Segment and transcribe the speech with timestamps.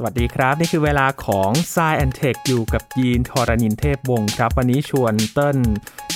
[0.00, 5.58] สวัสดีครับ นี่คือเวลาของ s ซแอนเทคอยู่กับยีนทรณินเทพวงศ์ครับ วันนี้ชวนเติ้ล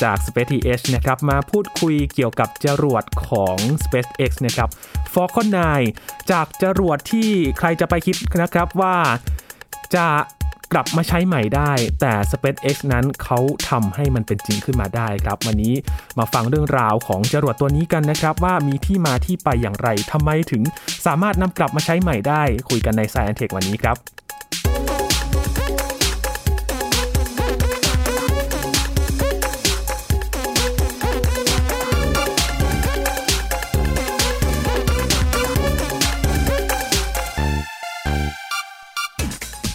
[0.03, 4.69] จาก Space TH นะครับ มาพูดคุยเกี่ยวกับจรวดของ SpaceX นะครับ
[5.13, 5.49] Falcon
[5.91, 8.97] 9 จากจรวดที่ใครจะไปคิดนะครับว่า
[9.97, 10.09] จะ
[10.73, 13.39] กลับมาใช้ใหม่ได้ แต่ SpaceX นั้นเขา
[13.71, 15.75] ทำให้มันเป็นจริงขึ้นมาได้ครับ วันนี้
[16.19, 20.63] มาฟังเรื่องราวของจรวดตัวนี้กันนะครับ ว่ามีที่มาที่ไปอย่างไรทำไมถึง
[21.07, 23.97] สามารถนำกลับมาใช้ใหม่ได้ คุยกันใน Science Tech วันนี้ครับ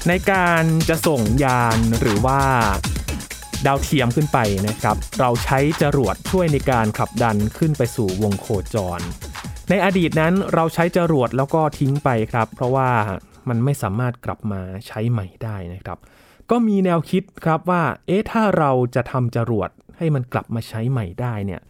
[0.07, 2.41] ในการจะส่งยานหรือว่า
[3.66, 9.02] ดาวเทียมขึ้นไปนะครับ เราใช้จรวดช่วยในการขับดันขึ้นไปสู่วงโคจร
[9.70, 12.89] ในอดีตนั้นเราใช้จรวดแล้วก็ทิ้งไปครับ เพราะว่า
[13.49, 15.97] มันไม่สามารถกลับมาใช้ใหม่ได้นะครับ
[16.52, 21.61] ก็มีแนวคิดครับว่า เอ๊ะ ถ้าเราจะทำจรวดให้มันกลับมาใช้ใหม่ได้เนี่ย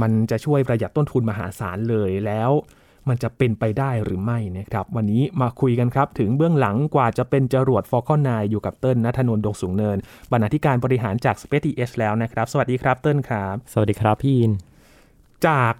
[0.00, 2.50] มันจะช่วยประหยัดต้นทุนมหาศาลเลยแล้ว
[3.08, 9.96] มันจะเป็นไปได้หรือไม่นะครับ วันนี้มาคุยกันครับ ถึงเบื้องหลังกว่าจะเป็นจรวด Falcon 9อยู่กับเติ้ลนัทนนท์ดงสูงเนิน
[10.32, 14.52] บรรณาธิการบริหารจาก Space TH แล้วนะครับ สวัสดีครับเติ้ลครับ สวัสดีครับพี่อิน
[15.46, 15.72] จาก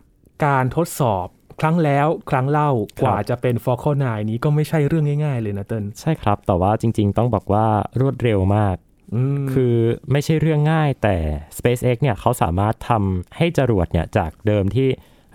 [0.45, 1.27] การทดสอบ
[1.61, 2.70] ครั้งแล้วครั้งเล่า
[3.03, 7.67] กว่าจะเป็น Falcon 9นี้ก็ไม่ใช่เรื่องง่าย ๆ เลยนะเติ้ลใช่ครับ แต่ว่าจริง ๆ ต้องบอกว่า
[8.01, 8.77] รวดเร็วมาก
[9.14, 9.75] อืมคือ
[10.12, 11.17] ไม่ใช่เรื่องง่ายแต่
[11.57, 14.89] SpaceX เนี่ยเขาสามารถทำให้จรวดเนี่ยจากเดิมที่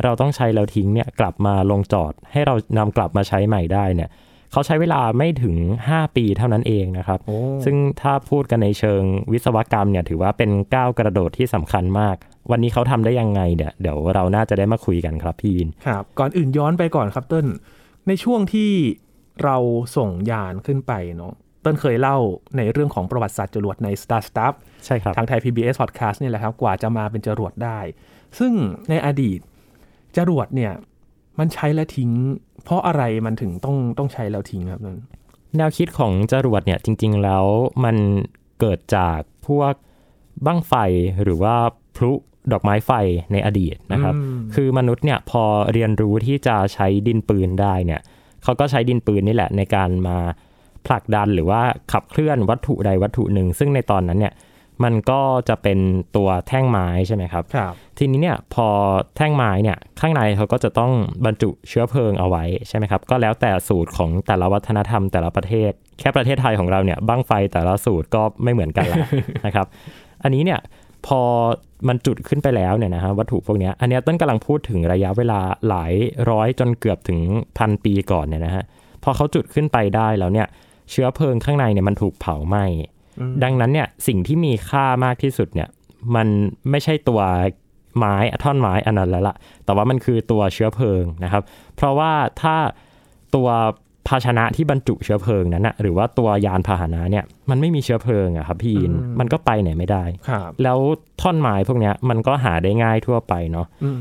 [0.03, 4.09] เราต้องใช้แล้วทิ้งเนี่ยกลับมาลงจอด ให้เรานำกลับมาใช้ใหม่ได้เนี่ย
[4.51, 5.55] เขาใช้เวลาไม่ถึง
[5.87, 12.15] 5 ปีเท่านั้นเองนะครับโอ้ซึ่งถ้าพูดกันในเชิงวิศวกรรมเนี่ยถือว่าเป็นก้าวกระโดดที่สำคัญมาก
[12.51, 17.47] วันนี้เขาทำได้ยังไงเนี่ยเดี๋ยวเราน่าจะได้มาคุยกันครับพี่อินครับ ก่อนอื่นย้อนไปก่อนครับเติ้ล
[18.07, 18.71] ในช่วงที่
[19.43, 19.57] เรา
[19.97, 22.17] ส่งยานขึ้นไปเนาะเติ้ลเคยเล่า
[22.57, 24.53] ในเรื่องของประวัติศาสตร์จรวดใน Star Stuff
[24.85, 27.79] ใช่ครับทางไทย PBS Podcast นี่แหละครับกว่าจะมาเป็นจรวดได้
[28.39, 28.53] ซึ่ง
[28.89, 29.39] ในอดีต
[30.17, 30.73] จรวดเนี่ย
[31.39, 32.11] มันใช้แล้วทิ้ง
[32.63, 34.97] เพราะอะไรมันถึงต้องต้องใช้แล้วทิ้งครับนั่น
[35.57, 37.45] แนวคิดของจรวดเนี่ยจริง ๆ แล้ว
[37.83, 37.97] มัน
[38.59, 39.73] เกิดจากพวก
[40.45, 40.73] บั้งไฟ
[41.23, 41.55] หรือว่า
[41.95, 42.11] พลุ
[42.51, 42.91] ดอกไม้ไฟ
[43.31, 48.01] ในอดีตนะครับอืมคือมนุษย์เนี่ยพอเรียนรู้ที่จะใช้ดินปืนได้เนี่ย
[48.43, 50.17] เขาก็ใช้ดินปืนนี่แหละในการมา
[50.85, 51.61] ผลักดันหรือว่า
[51.91, 54.33] ขับเคลื่อนวัตถุใดวัตถุหนึ่ง ซึ่งในตอนนั้นเนี่ย
[54.83, 55.79] มันก็จะเป็น
[56.15, 58.67] ตัวแท่งไม้ใช่ไหมครับครับ ทีนี้เนี่ยพอ
[59.17, 60.91] แท่งไม้เนี่ยข้างในเขาก็จะต้อง
[61.25, 68.97] บรรจุเชื้อเพลิงเอาไว้ใช่ไหมครับ ก็แล้วแต่สูตรของแต่ละวัฒนธรรมแต่ละประเทศ แค่ประเทศไทยของเราเนี่ยบั้งไฟแต่ละสูตรก็ไม่เหมือนกันละ
[69.45, 69.65] นะครับ
[70.23, 70.59] อันนี้เนี่ย
[71.07, 71.21] พอ
[71.87, 75.39] มันจุดขึ้นไปแล้วเนี่ยนะฮะวัตถุพวกเนี้ยอันเนี้ยต้นกำลังพูดถึงระยะเวลา
[75.69, 75.93] หลาย
[76.29, 77.19] ร้อยจนเกือบถึง
[77.57, 78.63] พันปีก่อนเนี่ยนะฮะ
[79.03, 80.47] พอเขาจุดขึ้นไปได้แล้วเนี่ย
[80.91, 82.96] เชื้อเพลิงข้างในเนี่ยมันถูกเผาไหม้อืม
[83.43, 85.69] ดังนั้นเนี่ยสิ่งที่มีค่ามากที่สุดเนี่ย
[86.15, 86.27] มัน
[86.69, 87.21] ไม่ใช่ตัว
[87.97, 89.35] ไม้ท่อนไม้อันนั้นแล้วล่ะ
[89.65, 91.43] แต่ว่ามันคือตัวเชื้อเพลิงนะครับ
[91.75, 92.11] เพราะว่า
[92.41, 92.55] ถ้า
[93.35, 93.47] ตัว
[94.07, 100.77] ภาชนะที่บรรจุเชื้อเพลิงนั้นนะหรือว่าตัวยานพาหนะเนี่ยมันไม่มีเชื้อเพลิงอะครับพี่อินอืมมันก็ไปไหนไม่ได้ครับแล้ว
[101.21, 103.97] ท่อนไม้พวกเนี้ยมันก็หาได้ง่ายทั่วไปเนาะอืม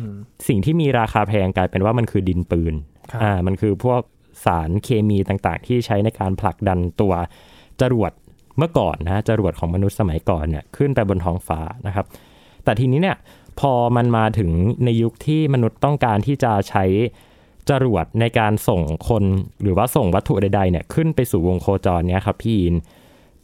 [0.49, 2.75] สิ่งที่มีราคาแพงกลายเป็นว่ามันคือดินปืน
[3.11, 4.01] ครับอ่ามันคือพวก
[4.45, 7.13] สารเคมีต่างๆ ที่ใช้ในการผลักดันตัว
[7.81, 8.13] จรวด
[8.59, 12.07] เมื่อก่อนนะจรวดของมนุษย์สมัยก่อนเนี่ยขึ้นไปบนท้องฟ้านะครับ
[12.65, 13.17] แต่ทีนี้เนี่ย
[13.61, 14.51] พอมันมาถึง
[14.85, 16.85] ในยุคที่มนุษย์ต้องการที่จะใช้
[17.71, 19.25] จรวดในการส่งคน
[19.63, 22.75] หรือว่าส่งวัตถุใดๆเนี่ยขึ้นไปสู่วงโคจรเนี่ยครับพี่อิน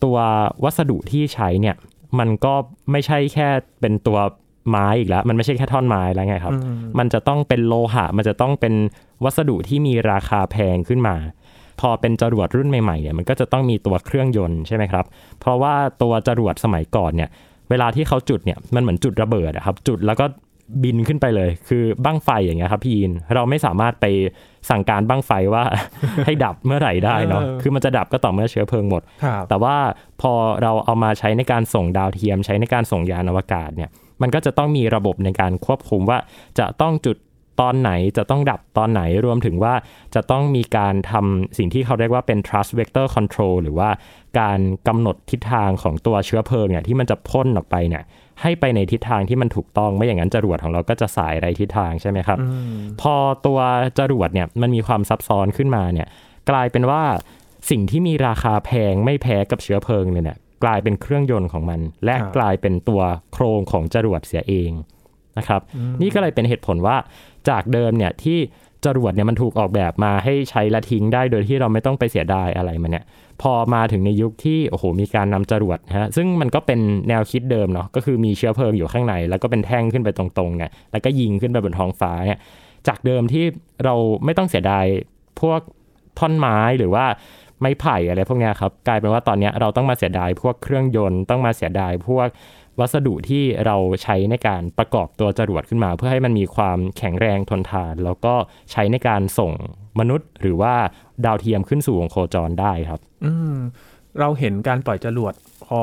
[0.05, 0.17] ตัว
[0.65, 1.77] วัสดุที่ใช้เนี่ย
[2.19, 2.55] มันก็
[2.91, 3.49] ไม่ใช่แค่
[3.81, 4.19] เป็นตัว
[4.71, 8.75] ไม้อีกแล้ว มันไม่ใช่แค่ท่อนไม้แล้วไงครับอืมมันจะต้องเป็นโลหะ มันจะต้องเป็น
[9.25, 11.17] วัสดุที่มีราคาแพงขึ้นมา
[11.81, 15.05] พอเป็นจรวดรุ่นใหม่ๆเนี่ยมันก็จะต้องมีตัวเครื่องยนต์ใช่ไหมครับ
[15.41, 17.29] เพราะว่าตัวจรวดสมัยก่อนเนี่ย
[17.71, 20.27] เวลาที่เขาจุดเนี่ยมันเหมือนจุดระเบิดอะครับ จุดแล้วก็
[20.83, 24.07] บินขึ้นไปเลย คือบั้งไฟอย่างเงี้ยครับพี่อินเราไม่สามารถไป
[24.71, 25.63] สั่งการบั้งไฟว่า
[26.25, 29.77] ให้ดับเมื่อไหร่ได้เนาะเออคือมันจะดับก็ต่อเมื่อเชื้อเพลิงหมดครับแต่ว่า
[30.21, 30.33] พอ
[30.63, 33.91] เราเอามาใช้ในการส่งดาวเทียม ใช้ในการส่งยานอวกาศเนี่ย
[34.23, 36.19] มันก็จะต้องมีระบบในการควบคุมว่า
[36.59, 37.17] จะต้องจุด
[37.61, 39.75] ตอนไหนจะต้องดับตอนไหนรวมถึงว่า
[40.15, 43.91] จะต้องมีการทำสิ่งที่เขาเรียกว่าเป็น thrust vector control หรือว่า
[44.41, 44.59] การ
[44.89, 48.03] กำหนดทิศทางของตัวเชื้อเพลิงเนี่ยที่มันจะพ่นออกไปเนี่ย
[48.43, 53.15] ให้ไปในทิศทางที่มันถูกต้องไม่อย่างนั้นจรวดของเราก็จะสายไรทิศทางใช่ไหมครับอืมพอ
[53.47, 53.59] ตัว
[53.99, 56.09] จรวดเนี่ยมันมีความซับซ้อนขึ้นมาเนี่ย
[56.51, 57.03] กลายเป็นว่า
[57.71, 63.03] สิ่งที่มีราคาแพงไม่แพ้กับเชื้อเพลิงเลยเนี่ยกลายเป็นเครื่องยนต์ของมัน และครับกลายเป็นตัว
[63.33, 64.73] โครงของจรวดเสียเอง
[65.39, 65.61] นะครับ
[66.03, 66.97] นี่ก็เลยเป็นเหตุผลว่า
[67.49, 68.39] จากเดิมเนี่ยที่
[68.85, 73.05] จรวดเนี่ยมันถูกออกแบบมาให้ใช้และทิ้งได้โดยที่เราไม่ต้องไปเสียดายอะไรมันเนี่ย
[73.43, 82.39] พอมาถึงในยุคที่โอ้โหมีการนำจรวดนะฮะซึ่งมันก็เป็นแนวคิดเดิมเนาะก็คือมีเชื้อเพลิงอยู่ข้างใน แล้วก็เป็นแท่งขึ้นไปตรงๆเนี่ยแล้วก็ยิงขึ้นไปบนท้องฟ้าเนี่ย
[82.89, 83.45] จากเดิมที่
[83.85, 84.85] เราไม่ต้องเสียดาย
[85.41, 85.61] พวก
[86.19, 87.05] ท่อนไม้หรือว่า
[87.61, 92.29] ไม้ไผ่อะไรพวกนี้ครับกลายเป็นว่าตอนเนี้ยเราต้องมาเสียดายพวกเครื่องยนต์ต้องมาเสียดายพวก
[92.81, 98.35] วัสดุที่เราใช้ในการประกอบตัวจรวดขึ้นมา เพื่อให้มันมีความแข็งแรงทนทาน แล้วก็
[98.73, 99.53] ใช้ในการส่ง
[100.01, 100.75] มนุษย์ หรือว่า
[101.25, 103.57] ดาวเทียมขึ้นสู่วงโคจรได้ครับ อืม
[104.21, 105.33] เราเห็นการปล่อยจรวด
[105.67, 105.83] พอ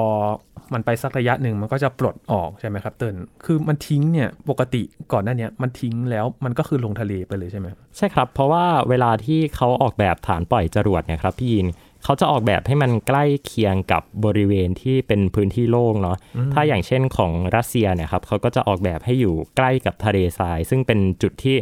[0.74, 3.16] มันไปสักระยะหนึ่งมันก็จะปลดออกใช่ไหมครับเติ้ล
[3.46, 4.82] คือมันทิ้งเนี่ยปกติ
[5.14, 11.68] ก่อนหน้าเนี้ยมันทิ้งแล้วมันก็คือลงทะเลไปเลยใช่ไหมใช่ครับ เพราะว่าเวลาที่เขาออกแบบฐานปล่อยจรวดเนี่ยครับพี่ยิน
[12.04, 16.18] เขาจะออกแบบให้มันใกล้เคียงกับบริเวณที่เป็นพื้นที่โล่งเนาะ
[16.54, 21.56] ถ้าอย่างเช่นของรัสเซียเนี่ยครับเขาก็จะออกแบบให้อยู่ใกล้กับทะเลทราย ซึ่งเป็นจุดที่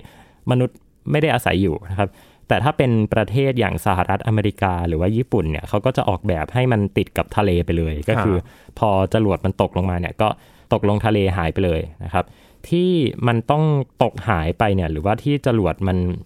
[0.51, 0.77] มนุษย์
[1.11, 2.09] ไม่ได้อาศัยอยู่นะครับ
[2.47, 8.37] แต่ถ้าเป็นประเทศอย่างสหรัฐอเมริกาหรือว่าญี่ปุ่นเนี่ยเขาก็จะออกแบบให้มันติดกับทะเลไปเลย ก็คือ
[8.79, 10.29] พอจรวดมันตกลงมาเนี่ยก็
[10.73, 12.25] ตกลงทะเลหายไปเลยนะครับ
[12.69, 12.91] ที่
[13.27, 13.63] มันต้อง
[14.03, 16.17] ตกหายไปเนี่ยหรือว่าที่จรวดมันเอ่อ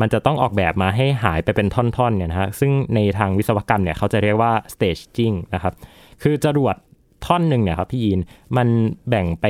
[0.00, 5.74] มันจะต้องออกแบบมาให้หายไปเป็นท่อนๆเนี่ยนะฮะซึ่งในทางวิศวกรรมเนี่ยเขาจะเรียกว่า staging นะครับ
[6.22, 6.76] คือจรวด
[7.26, 8.20] ท่อนหนึ่งเนี่ยครับพี่ยีน
[8.56, 8.68] มัน
[9.08, 9.46] แบ่งไป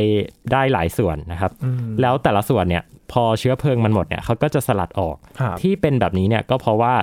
[0.52, 1.52] ได้หลายส่วนนะครับ
[2.00, 2.82] แล้วแต่ละส่วนเนี่ย
[3.12, 6.94] พอเชื้อเพลิงมันหมดเนี่ยเขาก็จะสลัดออกครับที่เป็นแบบนี้เนี่ยก็เพราะว่า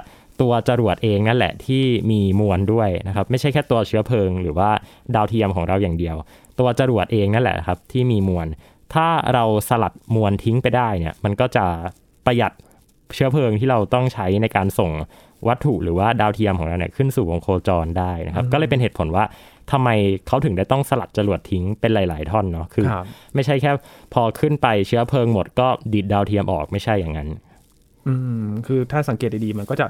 [0.41, 4.69] ตัวจรวดเองนั่นแหละที่มีมวลด้วยนะครับ ไม่ใช่แค่ตัวเชื้อเพลิง หรือว่า
[5.15, 6.15] ดาวเทียมของเราอย่างเดียว
[6.59, 8.47] ตัวจรวดเองนั่นแหละครับที่มีมวล
[8.93, 11.65] ถ้าเราสลัดมวลทิ้งไปได้เนี่ยมันก็จะ
[12.25, 12.53] ประหยัด
[13.15, 14.91] เชื้อเพลิงที่เราต้องใช้ในการส่ง
[15.47, 19.25] วัตถุหรือว่าดาวเทียมของเราเนี่ยขึ้นสู่วงโคจรได้นะครับ ก็เลยเป็นเหตุผลว่า
[19.71, 19.89] ทำไม
[20.27, 23.71] เขาถึงได้ต้องสลัดจรวดทิ้งเป็นหลาย ๆ ท่อนเนาะคือครับไม่ใช่แค่
[24.13, 27.29] พอขึ้นไปเชื้อเพลิงหมดก็ดีดดาวเทียมออกไม่ใช่อย่างนั้น
[28.07, 29.85] อืมคือถ้าสังเกตดีๆมันก็จะ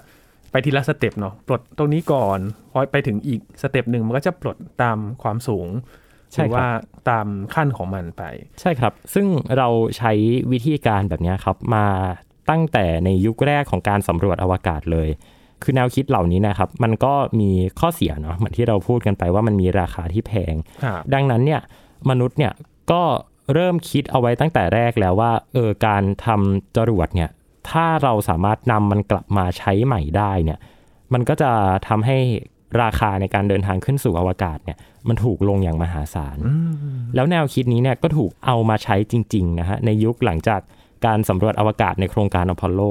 [0.52, 2.40] ไปทีละ step เนาะปลดตรงนี้ก่อน
[2.72, 6.68] พอไปถึงอีก step หนึ่งมันก็จะปลดตามความสูงใช่ครับว่า
[7.10, 8.24] ตามขั้นของมันไป
[8.62, 9.28] ใช่ครับ ซึ่ง
[9.58, 9.68] เรา
[9.98, 10.12] ใช้
[10.52, 11.86] วิธีการแบบเนี้ยครับ มา
[12.50, 15.10] ตั้งแต่ในยุคแรกของการสำรวจอวกาศเลย
[15.64, 17.50] คือแนวคิดเหล่านี้นะครับ มันก็มี
[17.80, 21.62] ข้อเสียเนาะเหมือนที่เราพูดกันไปว่ามันมีราคาที่แพงครับดังนั้นเนี่ย
[22.10, 22.54] มนุษย์เนี่ย
[22.92, 23.02] ก็
[23.54, 27.30] เริ่มคิดเอาไว้ตั้งแต่แรกแล้วว่าเออการทำจรวดเนี่ย
[27.70, 30.60] ถ้าเราสามารถนำมันกลับมาใช้ใหม่ได้เนี่ย
[31.14, 31.52] มันก็จะ
[31.88, 32.18] ทำให้
[32.84, 36.38] ราคาในการเดินทางขึ้นสู่อวกาศเนี่ยมันถูกลงอย่างมหาศาล
[37.16, 40.62] แล้วแนวคิดนี้เนี่ยก็ถูกเอามาใช้จริงๆนะฮะในยุคหลังจาก
[41.06, 42.82] การสำรวจอวกาศในโครงการอพอลโล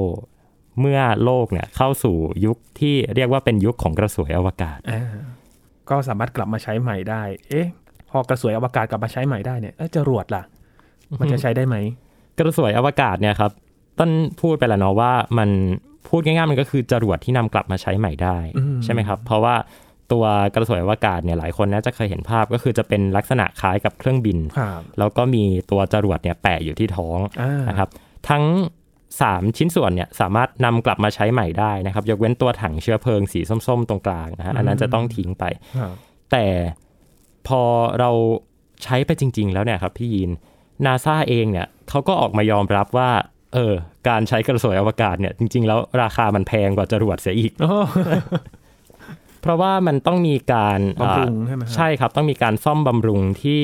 [0.81, 5.03] เมื่อโลกเนี่ยเข้าสู่ยุคที่เรียกว่าเป็นยุคของกระสวยอวกาศอ่า
[5.91, 7.67] ก็สามารถกลับมาใช้ใหม่ได้ เอ๊ะ
[8.11, 10.43] พอกระสวยอวกาศกลับมาใช้ใหม่ได้เนี่ยเอ๊ะจรวดล่ะ
[11.21, 11.77] มันจะใช้ได้ไหม
[12.39, 13.51] กระสวยอวกาศเนี่ยครับ
[13.99, 15.51] ต้นพูดไปแล้วเนาะว่ามัน
[16.09, 19.55] พูดง่ายๆมันก็คือจรวดที่นำกลับมาใช้ใหม่ได้อืมใช่ไหมครับ เพราะว่า
[20.13, 20.25] ตัว
[20.55, 27.89] กระสวยอวกาศเนี่ยหลายคนน่าจะเคยเห็นภาพก็คือจะเป็นลักษณะคล้ายกับเครื่องบินครับแล้วก็มีตัวจรวดเนี่ยแปะอยู่ที่ท้องอ่านะครับ
[28.29, 28.45] ทั้ง
[29.01, 35.45] 3 ชิ้นส่วนเนี่ยสามารถนำกลับมาใช้ใหม่ได้นะครับ ยกเว้นตัวถังเชื้อเพลิงสีส้ม ๆ ตรงกลางนะฮะอันนั้นจะต้องทิ้งไป
[35.79, 35.95] ครับ
[36.33, 36.47] แต่
[37.49, 37.63] พอ
[37.99, 38.11] เรา
[38.85, 40.31] ใช้ไปจริง ๆ แล้วเนี่ยครับพี่ยีน
[40.85, 43.11] นาซาเองเนี่ยเขาก็ออกมายอมรับว่า
[43.55, 43.75] เออ
[44.09, 47.79] การใช้กระสวยอวกาศเนี่ยจริง ๆ แล้วราคามันแพงกว่าจรวดเสียอีกโอ้
[49.43, 53.63] เพราะว่ามันต้องมีการบำรุงอ่าใช่ไหมครับใช่ครับต้องมีการซ่อมบำรุงที่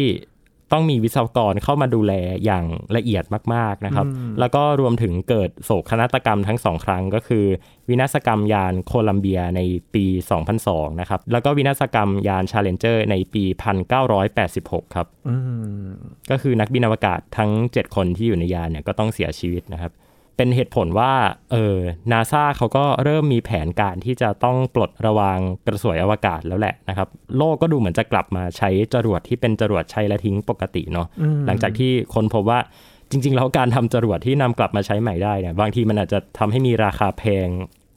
[0.72, 2.12] ต้องมีวิศวกรเข้ามาดูแล
[2.44, 2.64] อย่าง
[2.96, 4.06] ละเอียดมาก ๆนะครับ
[4.40, 7.44] แล้วก็รวมถึงเกิดโศกนาฏกรรมทั้งสองครั้ง ก็คือ
[7.88, 9.60] วินาศกรรมยานโคลัมเบียใน
[9.94, 10.04] ปี
[10.52, 13.44] 2002 นะครับ แล้วก็วินาศกรรมยาน Challenger ในปี
[14.18, 15.36] 1986 ครับอื
[15.86, 15.90] ม
[16.30, 19.92] ก็คือนักบินอวกาศทั้ง 7 คนที่อยู่ในยานเนี่ยก็ต้องเสียชีวิตนะครับ
[20.36, 21.12] เป็นเหตุผลว่า
[21.52, 21.76] เออ
[22.12, 32.58] นาซาเขาก็เริ่มมีแผนการที่จะต้องปลดระวางกระสวยอวกาศแล้วแหละนะครับ โลกก็ดูเหมือนจะกลับมาใช้จรวดที่เป็นจรวดใช้และทิ้งปกติเนาะอืมหลังจากที่คนพบว่า
[33.10, 37.48] จริง ๆ แล้วการทำจรวดที่นำกลับมาใช้ใหม่ได้เนี่ยบางทีมันอาจจะทำให้มีราคาแพง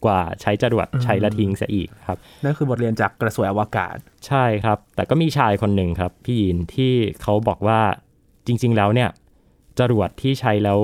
[0.05, 3.95] กว่าใช้จรวดใช้และทิ้งซะอีกครับนั่นคือบทเรียนจากกระสวยอวกาศ
[4.27, 7.79] ใช่ครับ แต่ก็มีชายคนหนึ่งครับ พี่ยินที่เขาบอกว่า
[8.47, 9.09] จริง ๆ แล้วเนี่ย
[9.79, 10.79] จรวดที่ใช้แล้ว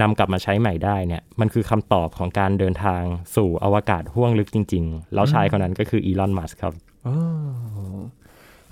[0.00, 3.02] นำกลับมาใช้ใหม่ได้เนี่ยมันคือคำตอบของการเดินทาง
[3.36, 6.72] สู่อวกาศห้วงลึกจริง ๆ แล้วชายคนนั้นก็คืออีลอนมัสครับ
[7.06, 7.16] อ๋อ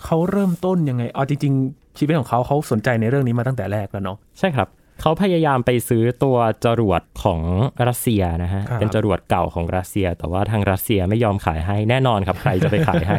[0.05, 4.69] เขาเริ่มต้นยังไงอ๋อจริงๆ ชีวิตของเขาเขาสนใจในเรื่องนี้มาตั้งแต่แรกแล้วเนาะใช่ครับ
[5.03, 7.41] เขาพยายามไปซื้อตัวจรวดของ
[7.89, 13.19] รัสเซียนะฮะครับเป็นจรวดเก่าของรัสเซีย แต่ว่าทางรัสเซียไม่ยอมขายให้แน่นอนครับ ใครจะไปขายให้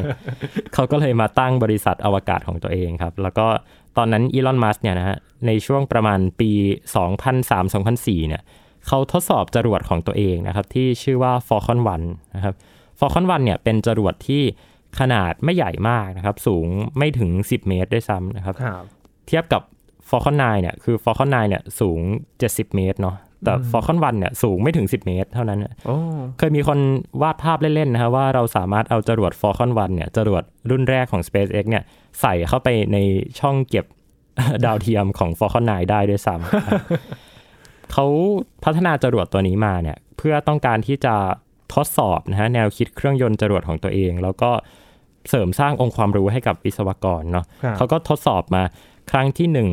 [0.73, 3.47] เขาก็เลยมาตั้งบริษัทอวกาศของตัวเองครับ แล้วก็
[3.97, 5.17] ตอนนั้นอีลอนมัสเนี่ยนะฮะ
[5.47, 6.51] ในช่วงประมาณปี
[7.39, 8.41] 2003-2004เนี่ย
[8.87, 12.55] เขาทดสอบจรวดของตัวเองนะครับ ที่ชื่อว่า Falcon 1 นะครับ
[12.99, 14.43] Falcon 1เนี่ยเป็นจรวดที่
[14.99, 16.67] ขนาดไม่ใหญ่มากนะครับ สูง
[16.97, 18.83] ไม่ถึง 10 เมตรด้วยซ้ำนะครับครับ
[19.27, 19.61] เทียบกับ
[20.09, 21.99] Falcon 9เนี่ยคือ Falcon 9เนี่ยสูง
[22.39, 25.97] 70 เมตรเนาะ แต่ Falcon 1เนี่ยสูงไม่ถึง 10 เมตร เท่านั้นนะโอ้
[26.37, 26.79] เคยมีคน
[27.21, 31.83] วาดภาพเล่นๆนะครับว่าเราสามารถเอาจรวด Falcon 1เนี่ยจรวดรุ่นแรกของ SpaceX เนี่ย
[32.21, 32.97] ใส่เข้าไปใน
[33.39, 33.85] ช่องเก็บ
[34.65, 38.05] ดาวเทียมของ Falcon 9ได้ด้วยซ้ำเขา
[38.63, 41.15] พัฒนาจรวดตัวนี้มาเนี่ยเพื่อต้องการที่จะ
[41.73, 44.51] ทดสอบนะฮะแนวคิดเครื่องยนต์จรวดของตัวเอง แล้วก็
[45.29, 48.63] เสริมสร้างองค์ความรู้ให้กับวิศวกรเนาะครับเขาก็ทดสอบมา
[49.11, 49.69] ครั้งที่หนึ่ง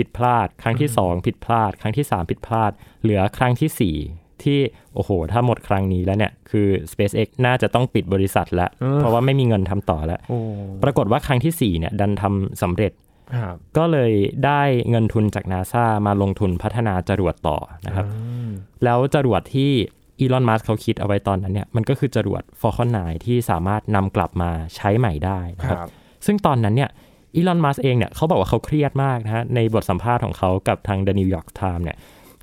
[0.00, 2.70] ผิดพลาด ครั้งที่สองผิดพลาด ครั้งที่สามผิดพลาด
[3.02, 3.96] เหลือครั้งที่สี่
[4.42, 4.58] ที่
[4.94, 10.38] โอ้โห ถ้าหมดครั้งนี้แล้วเนี่ย คือ SpaceX น่าจะต้องปิดบริษัทแล้วเออเพราะว่าไม่มีเงินทำต่อแล้วโอ้
[10.82, 12.92] ปรากฏว่าครั้งที่สี่เนี่ยดันทำสำเร็จ
[13.36, 14.12] ครับก็เลย
[14.46, 18.14] ได้เงินทุนจากนาซามาลงทุนพัฒนาจรวดต่อนะครับอื
[18.48, 18.50] ม
[18.84, 19.70] แล้วจรวดที่
[20.18, 25.88] อีลอน มัสเขาคิดเอาไว้ตอนนั้นเนี่ยมันก็คือจรวด Falcon 9 ที่สามารถนำกลับมาใช้ใหม่ได้นะคครับรับ
[26.26, 26.90] ซึ่งตอนนั้นเนี่ย
[27.34, 31.98] อีลอนมัสเองเนี่ยเขาบอกว่าเขาเครียดมากนะฮะในบทสัมภาษณ์ของเขากับทาง The New York Times เนี่ย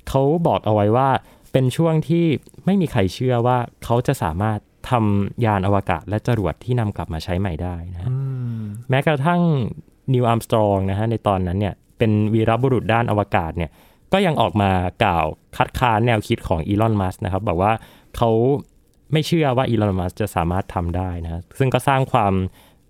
[0.08, 1.08] เขาบอกเอาไว้ว่า
[1.52, 2.24] เป็นช่วงที่
[2.66, 4.58] ไม่มีใครเชื่อว่าเขาจะสามารถ
[4.90, 8.16] ทำยานอวกาศและจรวดที่นำกลับมาใช้ใหม่ได้นะฮะอื
[8.60, 9.40] มแม้กระทั่ง
[10.12, 13.70] นิวอัมสตรองนะฮะในตอนนั้นเนี่ยเป็นวีรบุรุษด้านอวกาศเนี่ย
[14.12, 14.70] ก็ยังออกมา
[15.04, 15.26] กล่าว
[15.56, 17.72] คัดค้านแนวคิดของอีลอนมัสนะครับบอกว่า
[18.16, 18.30] เขา
[19.12, 22.32] ไม่เชื่อว่าอีลอนมัสจะสามารถทำได้นะซึ่งก็สร้างความ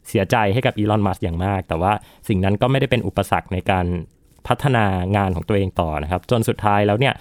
[0.09, 1.93] เสียใจให้กับอีลอนมัสอย่างมาก แต่ว่า
[2.29, 3.87] สิ่งนั้นก็ไม่ได้เป็นอุปสรรคในการ
[4.47, 4.85] พัฒนา
[5.17, 7.15] งานของตัวเองต่อนะครับ จนสุดท้ายแล้วเนี่ย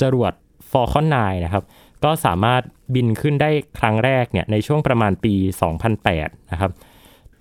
[0.00, 0.32] จรวด
[0.70, 1.64] Falcon 9 นะครับ
[2.04, 2.62] ก็สามารถ
[2.94, 5.34] บินขึ้นได้ครั้งแรกเนี่ยในช่วงประมาณปี
[5.92, 6.70] 2008 นะครับ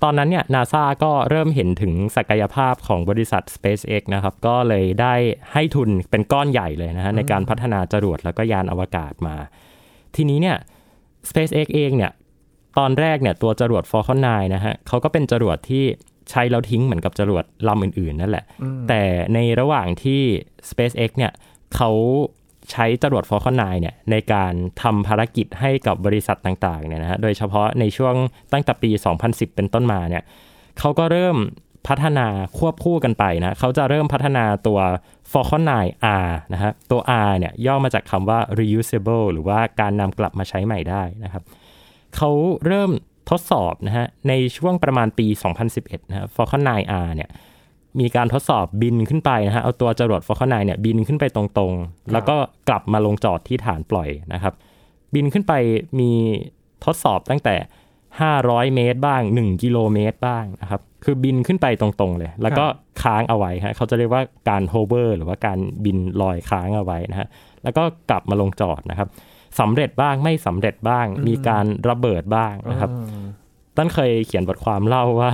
[0.03, 5.13] ตอนนั้นเนี่ยนาซาก็เริ่มเห็นถึงศักยภาพของบริษัท SpaceX นะครับ ก็เลยได้
[5.53, 9.35] ให้ทุนเป็นก้อนใหญ่เลยนะฮะในการพัฒนาจรวดแล้วก็ยานอวกาศมา
[10.15, 10.57] ทีนี้เนี่ย
[11.29, 12.11] SpaceX เองเนี่ย
[12.77, 15.83] ตอนแรกเนี่ยตัวจรวด Falcon 9นะฮะเขาก็เป็นจรวดที่
[16.29, 18.45] ใช้แล้วทิ้งเหมือนกับจรวดลำอื่นๆ นั่นแหละ
[18.89, 19.01] แต่
[19.33, 20.21] ในระหว่างที่
[20.69, 21.31] SpaceX เนี่ย
[21.75, 21.91] เขา
[22.71, 28.15] ใช้จรวด Falcon 9เนี่ยในการทำภารกิจให้กับบริษัทต่างๆเนี่ยนะฮะโดยเฉพาะในช่วง
[28.53, 28.89] ตั้งแต่ปี
[29.23, 30.23] 2010 เป็นต้นมาเนี่ย
[30.79, 31.37] เขาก็เริ่ม
[31.87, 32.27] พัฒนา
[32.57, 34.79] ควบคู่กันไปนะเขาจะเริ่มพัฒนาตัว
[35.31, 35.73] Falcon 9
[36.25, 41.43] R นะฮะตัว R เนี่ยย่อมาจากคำว่า reusable หรือว่าการนำกลับมาใช้ใหม่ได้นะครับ
[42.15, 42.29] เขา
[42.65, 42.91] เริ่ม
[43.29, 45.27] ทดสอบนะฮะในช่วงประมาณปี
[45.67, 47.29] 2011 นะฮะ Falcon 9R เนี่ย
[47.99, 52.35] มีการทดสอบบินขึ้นไปนะฮะเอาตัวจรวด Falcon 9เนี่ยบินขึ้นไปตรงๆ แล้วก็
[52.69, 54.53] กลับมาลงจอดที่ฐานปล่อยนะครับ
[55.13, 55.53] บินขึ้นไป
[55.99, 56.11] มี
[56.85, 57.55] ทดสอบตั้งแต่
[58.15, 62.65] 500 เมตรบ้าง 1 กิโลเมตรบ้างนะครับคือบินขึ้นไปตรงๆเลย แล้วก็
[63.01, 67.27] ค้างเอาไว้ฮะเขาจะเรียกว่าการโฮเวอร์หรือว่าการบินลอยค้างเอาไว้นะฮะ
[67.63, 69.09] แล้วก็กลับมาลงจอดนะครับ
[69.59, 72.91] สำเร็จบ้างไม่สำเร็จบ้าง มีการระเบิดบ้างนะครับ
[73.77, 75.31] ต้นเคยเขียนบทความเล่าว่า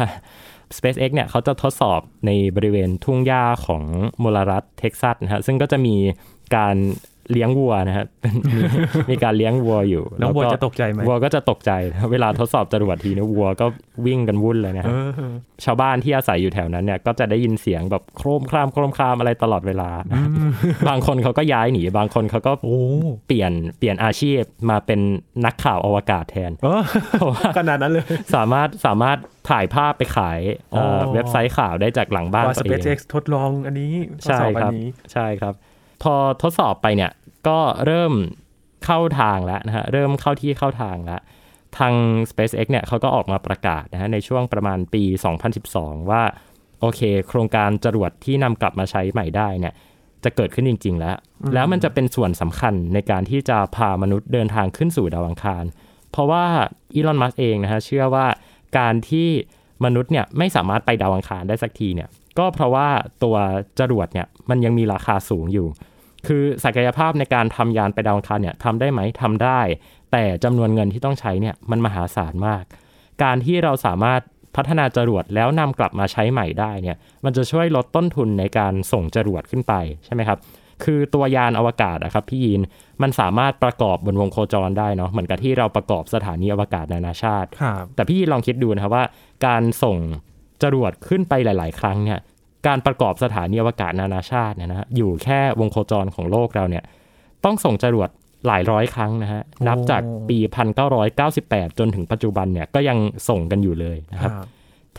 [0.78, 3.84] SpaceX เนี่ยเขาจะทดสอบในบริเวณทุ่งหญ้าของ
[4.24, 5.96] มลรัฐเท็กซัสนะฮะซึ่งก็จะมี
[6.56, 6.75] การ
[7.32, 8.60] เลี้ยงวัวนะฮะเป็นมี
[9.10, 13.66] มีการเลี้ยงวัวอยู่น้องวัวแล้จะตกใจไหมวัวก็จะตกใจนะเวลาทดสอบจรวดทีเนี่ยวัวก็
[14.06, 15.22] วิ่งกันวุ่นเลยนะเอฮะอ
[15.66, 20.30] ชาวบ้านที่อาศัยอยู่แถวนั้นเนี่ย ก็จะได้ยินเสียงแบบโครมครามโครมครามอะไรตลอดเวลานะครับ
[20.88, 22.80] บางคนเขาก็ย้ายหนีบางคนเขาก็โอ้
[23.28, 25.00] เปลี่ยนเปลี่ยนอาชีพมาเป็น
[25.46, 26.82] นักข่าวอวกาศแทนเออ
[27.20, 28.04] เพราะว่าขนาดนั้นเลย
[28.36, 29.18] สามารถสามารถ
[29.50, 30.40] ถ่ายภาพไปขาย
[30.72, 33.92] เอ่ออ๋อเว็บไซต์ข่าวได้จากหลังบ้านว่าตัวเอง SpaceX ทดลองอันนี้
[34.24, 35.54] ทดใช่สอบอัครับนนี้ใช่ครับ
[36.01, 37.12] พอทดสอบไปเนี่ย
[37.48, 38.13] ก็เริ่ม
[38.86, 41.22] เข้าทางแล้วนะฮะเริ่มเข้าที่เข้าทางแล้ว
[41.77, 41.93] ทาง
[42.29, 45.03] SpaceX เนี่ยเขาก็ออกมาประกาศนะฮะในช่วงประมาณปี
[45.58, 46.24] 2012 ว่า
[46.79, 49.74] โอเค โครงการจรวดที่นำกลับมาใช้ใหม่ได้เนี่ย
[50.24, 51.15] จะเกิดขึ้นจริง ๆ แล้ว
[51.53, 55.63] แล้วมันจะเป็นส่วนสำคัญในการที่จะพามนุษย์เดินทางขึ้นสู่ดาวอังคาร
[56.12, 56.46] เพราะว่า
[56.93, 58.25] อีลอน มัสเองนะฮะเชื่อว่า
[58.77, 59.29] การที่
[59.86, 62.88] มนุษย์เนี่ยไม่สามารถไปดาวอังคารได้สักทีเนี่ยก็เพราะว่า
[63.24, 63.36] ตัว
[63.79, 65.67] จรวดเนี่ยมันยังมีราคาสูงอยู่
[66.28, 69.62] คือศักยภาพในการทำยานไปดาวอังคารเนี่ยทำได้ไหมทำได้
[70.12, 72.63] แต่จำนวนเงินที่ต้องใช้เนี่ยมันมหาศาลมาก
[73.24, 74.22] การที่เราสามารถ
[74.56, 79.74] พัฒนาจรวดแล้วนำกลับมาใช้ใหม่ได้เนี่ยมันจะช่วยลดต้นทุนในการส่งจรวดขึ้นไป
[80.06, 80.40] ใช่ไหมครับ
[80.84, 82.62] คือตัวยานอวกาศอะครับพี่ยีน
[83.01, 89.06] มันสามารถประกอบบนวงโคจรได้เนาะเหมือนกับที่เราประกอบสถานีอวกาศนานาชาติครับแต่พี่ยีนลองคิดดูนะครับว่า
[89.46, 89.98] การส่ง
[90.63, 92.20] จรวดขึ้นไปหลาย ๆ ครั้งเนี่ย
[92.68, 96.84] การประกอบสถานีอวกาศนานาชาติเนี่ยนะฮะอยู่แค่วงโคจรของโลกเราเนี่ย
[97.46, 98.10] ต้องส่งจรวด
[98.48, 100.38] หลายร้อยครั้งนะฮะนับจากปี
[101.03, 102.98] 1998 จนถึงปัจจุบันเนี่ยก็ยัง
[103.30, 104.46] ส่งกันอยู่เลยนะคครัรับบ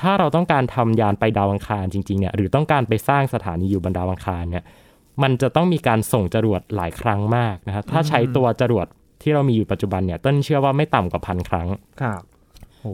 [0.01, 4.65] ถ้าเราต้องการทำยานไปดาวอังคารจริงๆเนี่ยหรือต้องการไปสร้างสถานีอยู่บนดาวอังคารเนี่ย
[5.23, 8.87] มันจะต้องมีการส่งจรวดหลายครั้งมากนะครับถ้าใช้ตัวจรวด
[9.23, 11.69] ที่เรามีอยู่ปัจจุบันเนี่ยต้นเชื่อว่าไม่ต่ำกว่าพันครั้ง
[12.03, 12.32] ครับโอ้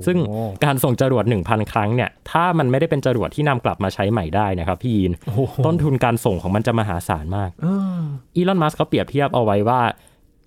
[0.07, 0.17] ซึ่ง
[0.65, 7.67] การส่งจรวด 1,000 ครั้งเนี่ย ถ้ามันไม่ได้เป็นจรวดที่นำกลับมาใช้ใหม่ได้นะครับพี่ยีนโอ้โหต้นทุนการส่งของมันจะมหาศาลมากเอ
[8.01, 8.03] อ
[8.37, 9.81] อีลอน มัสก์เขาเปรียบเทียบเอาไว้ว่า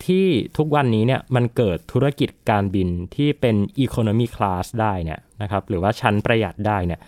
[0.05, 0.25] ที่
[0.57, 6.99] ทุกวันนี้เนี่ยมันเกิดธุรกิจการบินที่เป็น economy class ได้เนี่ยนะครับหรือว่าชั้นประหยัดได้เนี่ย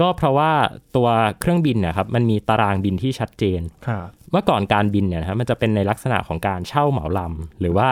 [0.00, 0.52] ก็เพราะว่า
[0.96, 1.08] ตัว
[1.40, 7.88] เครื่องบินเนะครับมันมีตารางบินที่ชัดเจนครับเมื่อก่อนการบินเนี่ยนะครับมันจะเป็นในลักษณะของการเช่าเหมาลำหรือว่า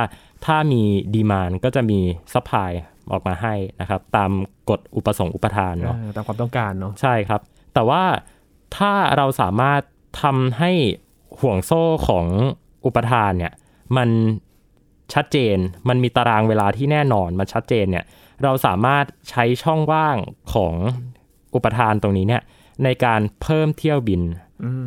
[0.46, 0.82] ถ้ามี
[1.14, 1.98] demand ก็จะมี
[2.34, 2.70] supply
[3.12, 4.30] ออกมาให้นะครับ ตาม
[4.70, 7.40] กฎอุปสงค์อุปทานเนาะเออตามความต้องการเนาะใช่ครับ
[7.74, 8.02] แต่ว่า
[8.76, 9.80] ถ้าเราสามารถ
[10.22, 10.72] ทำให้
[11.40, 12.26] ห่วงโซ่ของ
[12.84, 13.52] อุปทานเนี่ย
[13.96, 14.08] มัน
[15.14, 15.56] ชัดเจน
[15.88, 18.04] มันมีตารางเวลาที่แน่นอนมันชัดเจนเนี่ย
[18.42, 20.16] เราสามารถใช้ช่องว่าง
[20.54, 20.74] ของ
[21.54, 22.42] อุปทานตรงนี้เนี่ย
[22.84, 24.45] ในการเพิ่มเที่ยวบินอืม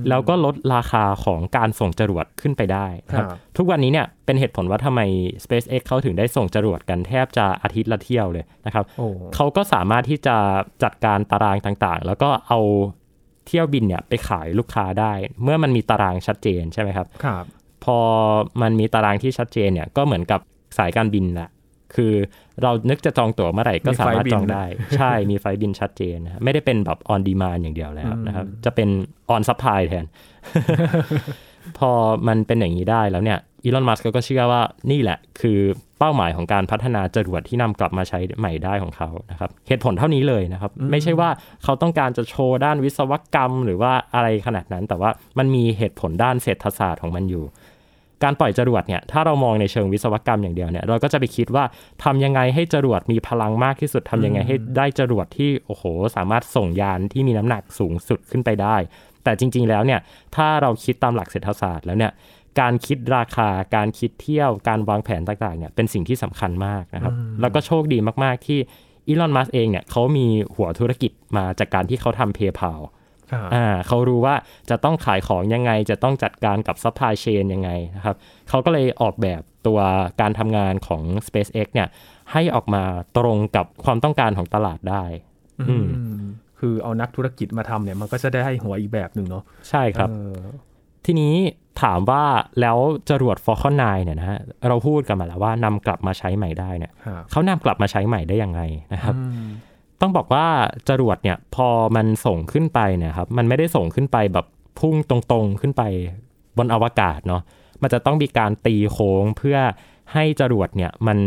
[0.09, 5.01] แล้วก็ลดราคาของการส่งจรวดขึ้นไปได้นะครับครับทุกวันนี้เนี่ยเป็นเหตุผลว่าทำไม
[5.43, 10.35] SpaceX เขาถึงได้ส่งจรวดกันแทบจะอาทิตย์ละเที่ยวเลยนะครับโอ้เขาก็สามารถที่จะ
[10.83, 12.59] จัดการตารางต่างๆ แล้วก็เอา
[13.47, 17.43] เที่ยวบินเนี่ยไปขายลูกค้าได้ เมื่อมันมีตารางชัดเจนใช่ไหมครับครับ
[17.83, 17.97] พอ
[18.61, 20.39] มันมีตารางที่ชัดเจนเนี่ยก็เหมือนกับ
[20.77, 21.49] สายการบินแหละ
[21.95, 22.13] คือ
[22.63, 24.63] เรานึกจะจองตั๋วเมื่อไหร่ก็สามารถจองได้
[24.97, 28.89] ใช่มีไฟล์บินชัดเจนนะฮะไม่ได้เป็นแบบ on demand อย่างเดียวแล้วนะครับ จะเป็น
[29.35, 30.05] on supply แทน
[31.77, 31.91] พอ
[32.27, 34.61] มันเป็นอย่างนี้ได้แล้วเนี่ยอีลอนมัสก์ก็เชื่อว่า
[34.91, 35.59] นี่แหละ คือ
[35.99, 41.29] เป้าหมายของการพัฒนาจรวดที่นำกลับมาใช้ใหม่ได้ของเขานะครับเหตุผลเท่านี้เลยนะครับ ไม่ใช่ว่า
[41.63, 47.43] เขาต้องการจะโชว์ด้านวิศวกรรม หรือว่าอะไรขนาดนั้น แต่ว่ามันมีเหตุผลด้านเศรษฐศาสตร์ของมันอยู่
[48.23, 51.63] การปล่อยจรวดเนี่ยถ้าเรามองในเชิงวิศวกรรมอย่างเดียวเนี่ยเราก็จะไปคิดว่า
[52.03, 55.83] ทำยังไงให้จรวดมีพลังมากที่สุดทำยังไงให้ได้จรวดที่โอ้โห
[56.15, 58.75] สามารถส่งยานที่มีน้ำหนักสูงสุดขึ้นไปได้
[59.23, 59.99] แต่จริง ๆ แล้วเนี่ย
[60.35, 62.11] ถ้าเราคิดตามหลักเศรษฐศาสตร์แล้วเนี่ย
[62.59, 68.59] การคิดราคา การคิดเที่ยว การวางแผนต่างๆเนี่ยเป็นสิ่งที่สำคัญมากนะครับ แล้วก็โชคดีมากๆที่
[69.07, 72.91] อีลอน มัสก์เองเนี่ยเขามีหัวธุรกิจมาจากการที่เขาทำ PayPal ครับ
[73.55, 74.35] อ่าเขารู้ว่า
[74.69, 78.15] จะต้องขายของยังไง จะต้องจัดการกับ supply chain ยังไงนะครับ
[78.49, 79.79] เขาก็เลยออกแบบตัว
[80.21, 81.87] การทำงานของ SpaceX เนี่ย
[82.31, 82.83] ให้ออกมา
[83.17, 85.03] ตรงกับความต้องการของตลาดได้
[85.69, 86.23] อืมอืม
[86.59, 90.35] คือเอานักธุรกิจมาทำเนี่ยมันก็จะได้หัวอีกแบบหนึ่งเนาะใช่ครับเออ
[91.05, 91.33] ทีนี้
[91.81, 92.23] ถามว่า
[92.61, 92.77] แล้ว
[93.09, 98.61] จรวด Falcon 9เนี่ยนะฮะเราพูดกันมาแล้วว่านำกลับมาใช้ใหม่ได้เนี่ยครับเขานำกลับมาใช้ใหม่ได้ยังไง
[98.93, 99.47] นะครับอืม
[100.01, 100.47] ต้องบอกว่า
[100.89, 104.45] จรวดเนี่ยพอมันส่งขึ้นไปเนี่ยครับมันไม่ได้ส่งขึ้นไปแบบ
[104.79, 105.83] พุ่งตรงๆขึ้นไป
[106.57, 107.41] บนอวกาศเนาะ
[107.81, 109.57] มันจะต้องมีการตีโค้งเพื่อ
[110.13, 111.17] ให้จรวดเนี่ยมัน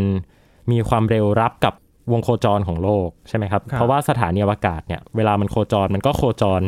[0.71, 1.73] มีความเร็วรับกับ
[2.11, 6.61] วงโคจรของโลกใช่ไหมครับครับเพราะว่าสถานีอวกาศเนี่ยเวลามันโคจรมันก็โคจร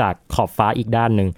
[0.00, 1.28] จากขอบฟ้าอีกด้านหนึ่ง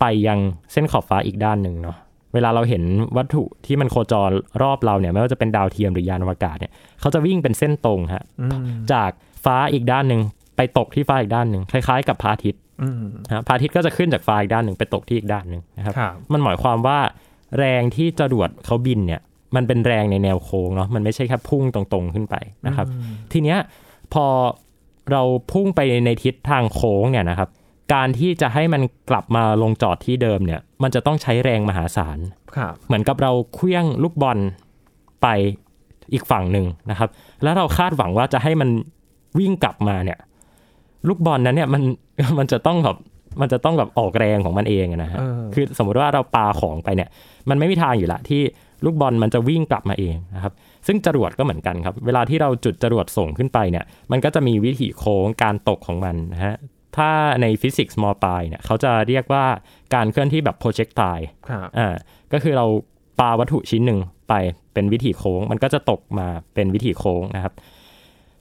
[0.00, 0.38] ไปยัง
[0.72, 1.96] เส้นขอบฟ้าอีกด้านหนึ่งเนาะ
[2.34, 2.84] เวลาเราเห็น
[3.16, 4.30] วัตถุที่มันโคจร
[4.62, 9.10] รอบเราเนี่ยไม่ว่าจะเป็นดาวเทียมหรือยานอวกาศเนี่ยเขาจะวิ่งเป็นเส้นตรงฮะอืมจาก
[9.44, 10.20] ฟ้าอีกด้านหนึ่ง
[10.56, 16.98] ไปตกที่ฟ้าอีกด้านหนึ่งคล้ายๆ กับพระอาทิตย์อืมนะพระอาทิตย์ก็จะขึ้นจากฟ้าอีกด้านหนึ่งไปตกที่อีกด้านหนึ่งนะครับครับ มันหมายความว่า
[17.58, 19.20] แรงที่จรวดเขาบินเนี่ย
[19.56, 22.34] มันเป็นแรงในแนวโค้งเนาะมันไม่ใช่แค่พุ่งตรงๆขึ้นไป
[22.66, 22.86] นะครับ
[23.32, 23.58] ทีเนี้ย
[24.12, 24.26] พอ
[25.12, 27.48] เราพุ่งไปในทิศทางโค้งเนี่ยนะครับ
[27.94, 32.18] การที่จะให้มันกลับมาลงจอดที่เดิมเนี่ย มันจะต้องใช้แรงมหาศาล
[32.56, 34.38] ครับเหมือนกับเราเคลื่องลูกบอล
[35.22, 35.28] ไป
[36.12, 37.08] อีกฝั่งหนึ่งนะครับ
[37.42, 38.68] แล้วเราคาดหวังว่าจะให้มัน
[39.38, 40.18] วิ่งกลับมาเนี่ย
[41.08, 41.82] ลูกบอลนั้นเนี่ยมัน
[42.38, 42.96] มันจะต้องแบบ
[43.40, 47.08] มันจะต้องแบบออกแรงของมันเองอะนะฮะเออคือสมมติว่าเราปาของไปเนี่ย
[47.50, 48.42] มันไม่มีทางอยู่ละที่
[48.84, 50.52] ลูกบอลมันจะวิ่งกลับมาเองนะครับ
[50.86, 56.56] ซึ่งจรวดก็เหมือนกันครับ เวลาที่เราจุดจรวดส่งขึ้นไปเนี่ย มันก็จะมีวิถีโค้งการตกของมันนะฮะ
[56.96, 57.10] ถ้า
[57.42, 59.44] ในฟิสิกส์มปลายเนี่ยเขาจะเรียกว่า
[59.94, 61.94] การเคลื่อนที่แบบโปรเจกต์ไ e ครับอ่า
[62.32, 62.66] ก็คือเรา
[63.20, 64.34] ปาวัตถุชิ้นหนึ่งไป
[64.74, 67.54] เป็นวิถีโค้ง มันก็จะตกมาเป็นวิถีโค้งนะครับ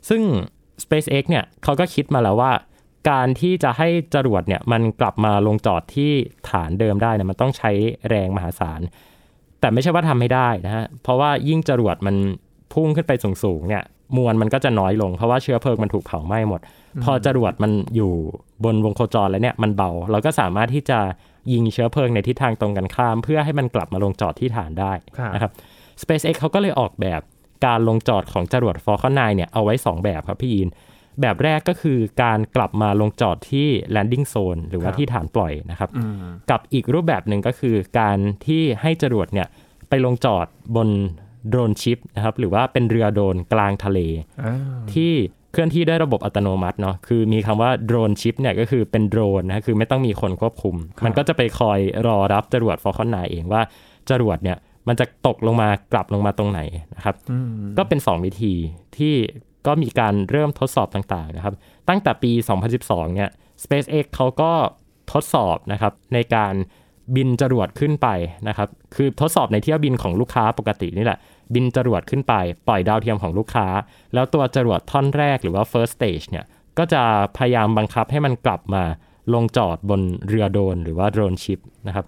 [0.10, 0.21] ซึ่ง
[0.84, 2.52] SpaceX เนี่ยเขาก็คิดมาแล้วว่า
[3.10, 6.12] การที่จะให้จรวดเนี่ยมันกลับมาลงจอดที่
[6.50, 7.72] ฐานเดิมได้เนี่ยมันต้องใช้
[8.10, 8.82] แรงมหาศาล
[9.60, 12.15] แต่ไม่ใช่ว่าทำไม่ได้นะฮะเพราะว่ายิ่งจรวดมัน
[12.74, 13.12] พุ่งขึ้นไป
[13.43, 13.84] สูงๆเนี่ย
[14.17, 16.62] มวลมันก็จะน้อยลงเพราะว่าเชื้อเพลิงมันถูกเผาไหม้หมด
[17.04, 18.12] พอจรวดมันอยู่
[18.63, 21.00] บนวงโคจรแล้วเนี่ยมันเบา เราก็สามารถที่จะ
[21.54, 25.52] ยิงเชื้อเพลิงในทิศทางตรงกันข้าม เพื่อให้มันกลับมาลงจอดที่ฐานได้ครับนะครับ
[26.02, 27.22] SpaceX เขาก็เลยออกแบบ
[27.65, 30.69] การลงจอดของจรวด Falcon 9เนี่ยเอาไว้ 2 แบบครับพี่ยิน
[31.21, 36.15] แบบแรกก็คือการกลับมาลงจอดที่ landing zone หรือว่าครับที่ฐานปล่อยนะครับอืม
[36.49, 39.47] กับอีกรูปแบบหนึ่งก็คือการที่ให้จรวดเนี่ย
[39.89, 40.45] ไปลงจอด
[40.76, 40.89] บน
[41.49, 43.99] โดรนชิปนะครับหรือว่าเป็นเรือโดรนกลางทะเล
[44.41, 44.56] อ่า
[44.93, 45.12] ที่
[45.52, 53.62] เคลื่อนที่ด้วยระบบอัตโนมัติเนาะคือมีคำว่าโดรนชิปเนี่ยก็คือเป็นโดรนนะคือไม่ต้องมีคนควบคุมครับมันก็จะไปคอยรอรับจรวด Falcon 9เองว่า
[54.10, 56.62] จรวดเนี่ย มันจะตกลงมากลับลงมาตรงไหน
[56.96, 58.54] นะครับอืมก็เป็น 2 วิธี
[58.98, 59.15] ที่
[59.67, 61.54] ก็มีการเริ่มทดสอบต่างๆนะครับ
[61.89, 62.32] ตั้งแต่ปี
[62.74, 63.30] 2012 เนี่ย
[63.63, 64.52] SpaceX เขาก็
[65.12, 66.54] ทดสอบนะครับในการ
[67.15, 68.08] บินจรวดขึ้นไป
[68.48, 71.19] นะครับ คือทดสอบในเที่ยวบินของลูกค้าปกตินี่แหละ
[71.54, 72.34] บินจรวดขึ้นไป
[72.67, 73.67] ปล่อยดาวเทียมของลูกค้า
[74.13, 76.46] แล้วตัวจรวดท่อนแรกหรือว่า first stage เนี่ย
[76.78, 77.04] ก็จะ
[77.38, 78.84] พยายามบังคับให้มันกลับมา
[79.34, 82.06] ลงจอดบนเรือโดรนหรือว่าโดรนชิปนะครับ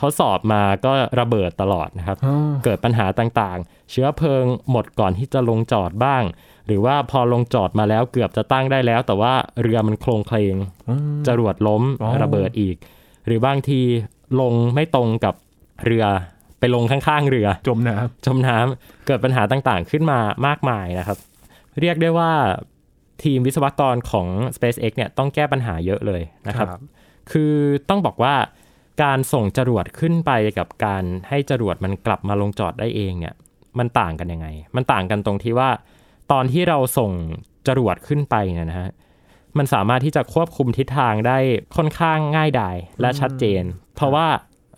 [0.00, 6.22] ทดสอบมาก็ระเบิดตลอดนะครับอ๋อเกิดปัญหาต่างๆ เชื้อเพลิงหมดก่อนที่จะลงจอดบ้าง
[6.66, 9.32] หรือว่าพอลงจอดมาแล้วเกือบจะตั้งได้แล้ว แต่ว่า
[9.62, 10.54] เรือมันโคลงเคลง
[10.88, 12.76] อืมจรวดล้มอ๋อระเบิดอีก
[13.26, 13.80] หรือบางที
[14.40, 15.34] ลงไม่ตรงกับ
[15.84, 16.04] เรือ
[16.58, 21.18] ไปลงข้างๆเรือ จมน้จมน้ำเกิดปัญหาต่างๆขึ้นมามากมายนะครับ
[21.80, 22.32] เรียกได้ว่า
[23.24, 26.68] ทีมวิศวกรของ SpaceX เนี่ยต้องแก้ปัญหาเยอะเลยำนะครับ
[27.32, 27.52] คือ
[27.88, 28.34] ต้องบอกว่า
[29.02, 33.34] การส่งจรวดขึ้นไปกับการให้จรวดมันกลับมาลงจอดได้เองเนี่ย
[33.78, 35.70] มันต่างกันยังไง มันต่างกันตรงที่ว่า
[36.32, 37.10] ตอนที่เราส่ง
[37.66, 38.90] จรวดขึ้นไปเนี่ยนะฮะ
[39.58, 41.38] มันสามารถที่จะควบคุมทิศทางได้
[41.76, 43.62] ค่อนข้างง่ายดายและชัดเจน
[43.96, 44.26] เพราะว่า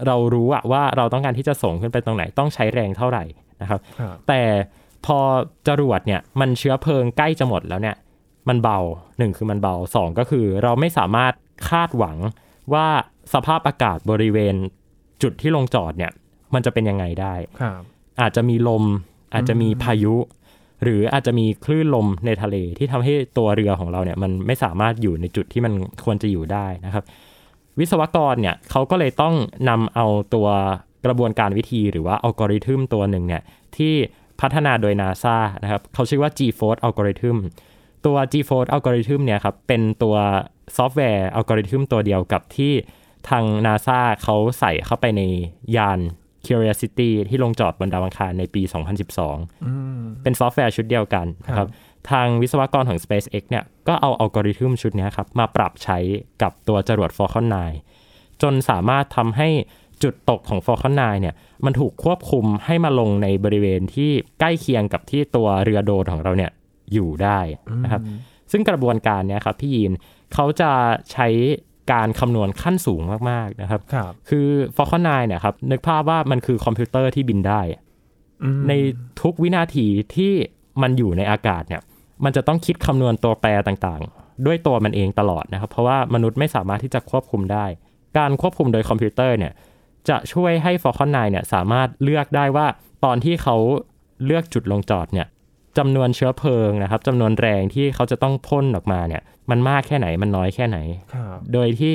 [0.06, 3.24] เรารู้อะว่าเราต้องการที่จะส่งขึ้นไปตรงไหนต้องใช้แรงเท่าไหร่
[3.60, 4.42] นะครับครับแต่
[5.06, 5.18] พอ
[5.68, 7.96] จรวดเนี่ยมันเชื้อเพลิงใกล้จะหมดแล้วเนี่ย
[8.48, 8.78] มันเบา
[9.18, 11.32] หนึ่งคือมันเบาสองก็คือเราไม่สามารถ
[11.68, 12.16] คาดหวัง
[12.74, 12.86] ว่า
[13.34, 14.54] สภาพอากาศบริเวณ
[15.22, 16.12] จุดที่ลงจอดเนี่ย
[16.54, 17.82] มันจะเป็นยังไงได้ครับ
[18.20, 18.84] อาจจะมีลม
[19.32, 20.14] อาจจะมีพายุ
[20.82, 25.72] หรืออาจจะมีคลื่นลมในทะเลที่ทำให้ตัวเรือของเราเนี่ยมันไม่สามารถอยู่ในจุดที่มัน
[26.04, 27.04] ควรจะอยู่ได้นะครับ
[27.78, 29.34] วิศวกรเนี่ยเขาก็เลยต้อง
[29.68, 30.48] นำเอาตัว
[31.04, 33.42] กระบวนการวิธีหรือว่าอัลกอริทึมตัวหนึ่งเนี่ย
[33.76, 33.94] ที่
[34.40, 37.36] พัฒนาโดย NASA นะครับเขาชื่อว่า G-FOLD Algorithm
[38.06, 40.16] ตัว G-FOLD Algorithm เนี่ยครับเป็นตัว
[40.76, 42.72] ซอฟต์แวร์อัลกอริทึมตัวเดียวกับที่
[43.28, 45.22] ทาง NASA เขาใส่เข้าไปใน
[45.76, 46.00] ยาน
[46.46, 48.62] Curiosity ที่ลงจอดบนดาวอังคารในปี
[49.12, 51.70] 2012อืมเป็นซอฟต์แวร์ชุดเดียวกันนะคครับ
[52.10, 55.98] ทางวิศวกรของ SpaceX เนี่ยก็เอาอัลกอริทึมชุดเนี้ยครับ มาปรับใช้
[56.42, 57.46] กับตัวจรวด Falcon
[57.94, 59.48] 9 จนสามารถทำให้
[60.02, 66.50] จุดตกของ Falcon 9 เนี่ย มันถูกควบคุมให้มาลงในบริเวณที่ใกล้เคียงกับที่ตัวเรือโดรนของเราเนี่ย
[66.92, 67.40] อยู่ได้
[67.84, 68.02] นะครับ
[68.52, 69.92] ซึ่งกระบวนการเนี้ยครับพี่ยีน
[70.34, 70.70] เขาจะ
[71.12, 71.28] ใช้
[71.92, 77.60] การคำนวณขั้นสูงมากๆนะครับครับ คือ Falcon 9เนี่ยครับนึกภาพว่ามันคือคอมพิวเตอร์ที่บินได้
[78.42, 78.72] อืมใน
[79.22, 80.32] ทุกวินาทีที่
[80.82, 81.82] มันอยู่ในอากาศเนี่ย
[82.24, 87.66] มันจะต้องคิดคำนวณตัวแปรต่างๆ ด้วยตัวมันเองตลอดนะครับ เพราะว่ามนุษย์ไม่สามารถที่จะควบคุมได้
[88.18, 89.52] การควบคุมโดยคอมพิวเตอร์เนี่ย
[90.08, 92.66] จะช่วยให้ Falcon 9เนี่ยสามารถเลือกได้ว่า
[93.04, 93.56] ตอนที่เขา
[94.24, 95.26] เลือกจุดลงจอดเนี่ย
[95.78, 100.78] จำนวนเชื้อเพลิงนะครับจำนวนแรงที่เขาจะต้องพ่นออกมาเนี่ย มันมากแค่ไหนมันน้อยแค่ไหน
[101.14, 101.92] ครับโดยที่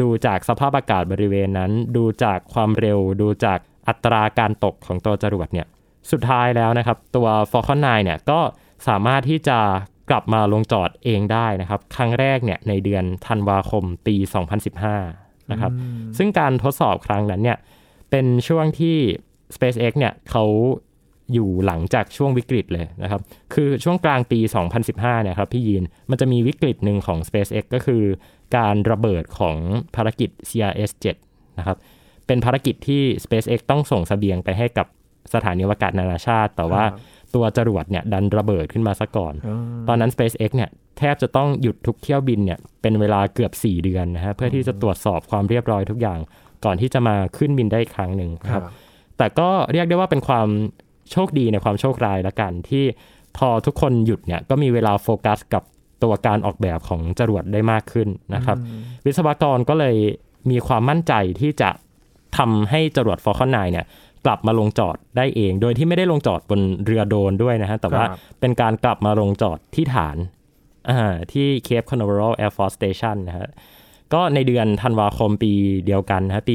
[0.00, 5.66] ดูจากสภาพอากาศบริเวณนั้น ดูจากความเร็ว ดูจากอัตราการตกของตัวจรวดเนี่ย
[6.10, 8.40] สุดท้ายแล้วนะครับ ตัว Falcon 9 เนี่ยก็
[8.88, 9.58] สามารถที่จะ
[10.10, 14.16] กลับมาลงจอดเองได้นะครับ ครั้งแรกเนี่ยในเดือนธันวาคมปี
[14.84, 15.72] 2015 นะครับ
[16.18, 17.58] ซึ่งการทดสอบครั้งนั้นเนี่ย
[18.10, 18.96] เป็นช่วงที่
[19.54, 20.44] SpaceX เนี่ยเขา
[21.32, 23.20] อยู่หลังจากช่วงวิกฤตเลยนะครับ
[23.54, 24.38] คือช่วงกลางปี
[24.80, 28.02] 2015เนี่ยครับพี่ยีน มันจะมีวิกฤตหนึ่งของ SpaceX ก็คือ
[28.56, 29.56] การระเบิดของ
[29.94, 31.06] ภารกิจ CRS-7
[31.58, 31.76] นะครับ
[32.26, 34.86] เป็นภารกิจที่ SpaceX ต้องส่งเสบียงไปให้กับ
[35.34, 37.00] สถานีอวกาศนานาชาติ แต่ว่าครับ
[37.34, 39.56] ตัวจรวดเนี่ยดันระเบิดขึ้นมาซะก่อนอ๋อ
[39.88, 46.18] ตอนนั้น SpaceX เนี่ยแทบจะต้องหยุดทุกเที่ยวบินเนี่ยเป็นเวลาเกือบ 4 เดือนนะฮะเพื่อที่จะตรวจสอบความเรียบร้อยทุกอย่าง
[46.64, 48.70] ก่อนที่จะมาขึ้นบินได้อีกครั้งหนึ่งนะคครัรับบ
[49.18, 50.48] แต่ก็เรียกได้ว่าเป็นความ
[51.12, 52.84] โชคดีในความโชคร้ายละกันที่
[53.36, 55.62] พอทุกคนหยุดเนี่ยก็มีเวลาโฟกัสกับ
[56.02, 58.58] ตัวการออกแบบของจรวดได้มากขึ้นนะครับ
[59.04, 59.96] วิศวกรก็เลย
[60.50, 61.70] มีความมั่นใจที่จะ
[62.38, 63.86] ทำให้จรวด Falcon 9เนี่ย
[64.26, 70.16] กลับมาลงจอดได้เอง โดยที่ไม่ได้ลงจอดบนเรือโดรนด้วยนะฮะ แต่ว่าครับเป็นการกลับมาลงจอดที่ฐาน
[70.90, 73.48] อ่าที่ Cape Canaveral Air Force Station นะฮะ
[74.12, 75.52] ก็ในเดือนธันวาคมปี
[75.86, 76.54] เดียวกันนะฮะปี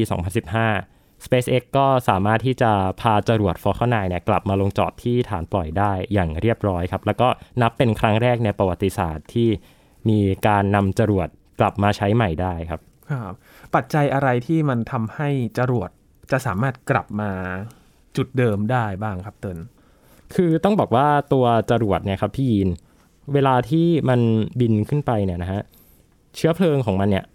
[0.57, 7.27] 2015 SpaceX ก็สามารถที่จะพาจรวด Falcon 9เนี่ยกลับมาลงจอดที่ฐานปล่อยได้อย่างเรียบร้อยครับ แล้วก็
[7.61, 9.49] นับเป็นครั้งแรกในประวัติศาสตร์ที่
[10.09, 11.27] มีการนำจรวด
[11.59, 12.79] กลับมาใช้ใหม่ได้ครับ
[13.11, 13.33] ครับ
[13.75, 15.89] ปัจจัยอะไรที่มันทำให้จรวด
[16.31, 17.31] จะสามารถกลับมา
[18.17, 19.57] จุดเดิมได้บ้างครับเติน
[20.35, 22.69] คือต้องบอกว่าตัวจรวดเนี่ยครับพี่ยีน
[23.33, 24.19] เวลาที่มัน
[24.59, 25.61] บินขึ้นไปเนี่ยนะฮะ
[26.35, 27.25] เชื้อเพลิงของมันเนี่ย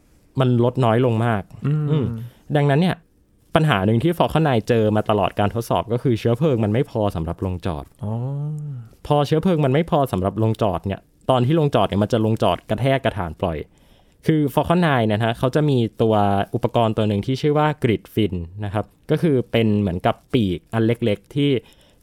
[0.41, 2.07] มันลดน้อยลงมาก อืมอืม
[2.57, 2.97] ดังนั้นเนี่ย
[3.55, 8.13] ปัญหาหนึ่งที่ Falcon 9 เจอมาตลอดการทดสอบก็คือเชื้อเพลิงมันไม่พอสำหรับลงจอดอ๋อ
[9.07, 13.59] พอเชื้อเพลิงมันไม่พอสำหรับลงจอดเนี่ย ตอนที่ลงจอดเนี่ยมันจะลงจอดกระแทกกระฐานปล่อย
[14.27, 16.15] คือ Falcon 9นะฮะเขาจะมีตัว
[16.55, 21.51] อุปกรณ์ตัวหนึ่งที่ชื่อว่า grid finนะครับ ก็คือเป็นเหมือนกับปีกอันเล็กๆ ที่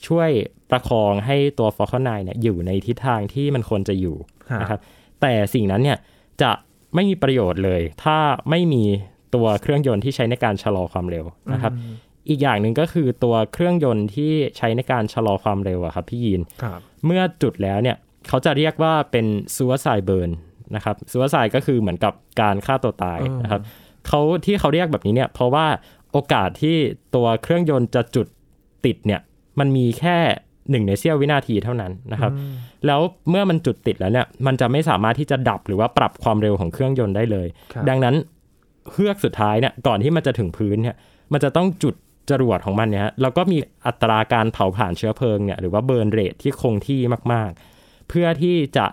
[0.08, 0.30] ช่วย
[0.72, 4.16] ประคองให้ตัว Falcon 9เนี่ยอยู่ในทิศทางที่มันควรจะอยู่
[4.62, 4.80] นะครับ
[5.22, 5.98] แต่สิ่งนั้นเนี่ย
[6.42, 6.52] จะ
[6.96, 8.18] ไม่มีประโยชน์เลย ถ้า
[8.50, 8.84] ไม่มี
[9.36, 11.74] ตัวเครื่องยนต์ที่ใช้ในการชะลอความเร็วนะครับ
[12.30, 20.32] อีกอย่างหนึ่งก็คือตัวเครื่องยนต์ที่ใช้ในการชะลอความเร็วอะครับพี่ยีนครับเมื่อจุดแล้วเนี่ยเขาจะเรียกว่าเป็น suicide burn
[20.76, 23.62] นะครับ suicide ก็คือเหมือนกับการฆ่าตัวตายนะครับ
[24.08, 25.65] เขาที่เขาเรียกแบบนี้เนี่ยเพราะว่า
[26.12, 26.78] โอกาสที่
[27.15, 28.28] ตัวเครื่องยนต์จะจุด
[28.86, 29.22] ติดเนี่ย
[29.60, 30.17] มันมีแค่
[30.72, 32.32] หนึ่งในเสี้ยววินาทีเท่านั้นนะครับ
[32.86, 38.15] แล้วเมื่อมันจุดติดแล้วเนี่ย มันจะไม่สามารถที่จะดับหรือว่าปรับความเร็วของเครื่องยนต์ได้เลยครับดังนั้น
[38.91, 40.96] เฮือกสุดท้ายเนี่ยก่อนที่มันจะถึงพื้นเนี่ย
[41.34, 41.96] มันจะต้องจุด
[42.30, 47.00] จรวดของมันเนี่ยฮะแล้วก็มีอัตราการเผาผ่านเชื้อเพลิงเนี่ยหรือว่าเบิร์นเรทที่คงที่
[47.34, 48.86] มากๆ เพื่อที่จะ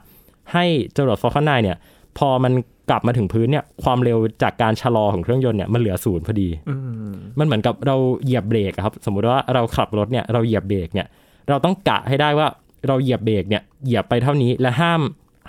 [0.53, 0.65] ให้
[0.97, 1.77] จรวดฟอลคอนไนเนี่ย
[2.19, 2.53] พอมัน
[2.91, 6.77] กลับมาถึงพื้นเนี่ยความเร็วจากการชะลอของเครื่องยนต์เนี่ยมันเหลือศูนย์พอดีอื
[7.09, 11.07] มมันเหมือนกับเราเหยียบเบรกอะครับ สมมุติว่าเราขับรถเนี่ยเราเหยียบเบรกเนี่ย
[11.49, 12.47] เราต้องกะให้ได้ว่า
[12.87, 15.01] เราเหยียบเบรกเนี่ยเหยียบไปเท่านี้และห้าม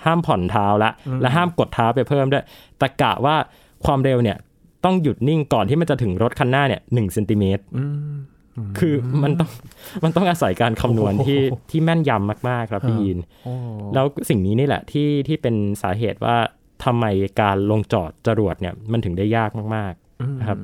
[0.04, 0.90] ห้ามผ่อนเท้าละ
[1.22, 2.44] และห้ามกดเท้าไปเพิ่มด้วย
[2.78, 3.36] แต่กะว่า
[3.84, 4.38] ความเร็วเนี่ย
[4.84, 8.14] ต้องหยุดนิ่งก่อนที่มันจะถึงรถคันหน้าเนี่ยหนึ่งเซนติเมตรอืม
[8.78, 9.50] คือมันต้อง
[10.04, 13.52] มันต้องอาศัยการคำนวณที่โอ้โหที่แม่นยำมากๆ ครับพี่อ่ายินโอ้
[13.94, 16.36] แล้วสิ่งนี้นี่แหละที่ที่เป็นสาเหตุว่า
[16.84, 17.04] ทำไม
[17.40, 20.58] การลงจอดจรวดเนี่ยมันถึงได้ยากมากอืมครับ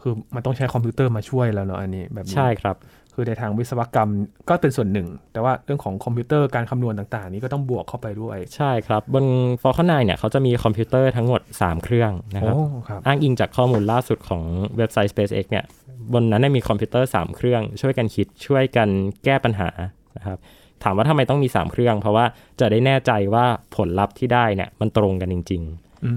[0.00, 2.76] คือมันต้องใช้คอมพิวเตอร์มาช่วยแล้วเนาะอันนี้แบบๆนี้ใช่ครับ
[3.20, 4.10] คือในทางวิศวกรรม
[4.48, 9.24] ก็เป็นส่วนหนึ่ง แต่ว่าเรื่องของคอมพิวเตอร์การคำนวณต่างๆ นี้ก็ต้องบวกเข้าไปด้วย ใช่ครับ บน
[9.62, 14.42] Falcon 9เนี่ยเขาจะมีคอมพิวเตอร์ทั้งหมด 3 เครื่องนะครับโอ้ครับอ้างอิงจากข้อมูลล่าสุดของ
[14.76, 15.64] เว็บไซต์ SpaceX เนี่ย
[16.12, 18.88] บนนั้นเนยมีคอมพิวเตอร์ 3 เครื่อง ช่วยกันคิดช่วยกัน
[19.24, 19.68] แก้ปัญหา
[20.16, 20.38] นะครับ
[20.84, 22.24] ถามว่าทำไมต้องมี 3 เครื่อง เพราะว่า
[22.60, 25.62] จะได้แน่ใจว่าผลลัพธ์ที่ได้เนี่ยมันตรงกันจริง
[26.04, 26.12] อื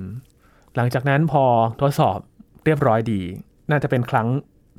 [0.00, 0.02] ม
[0.76, 1.44] หลังจากนั้นพอ
[1.80, 2.18] ทดสอบ
[2.64, 3.20] เรียบร้อยดี
[3.70, 4.28] น่าจะเป็นครั้ง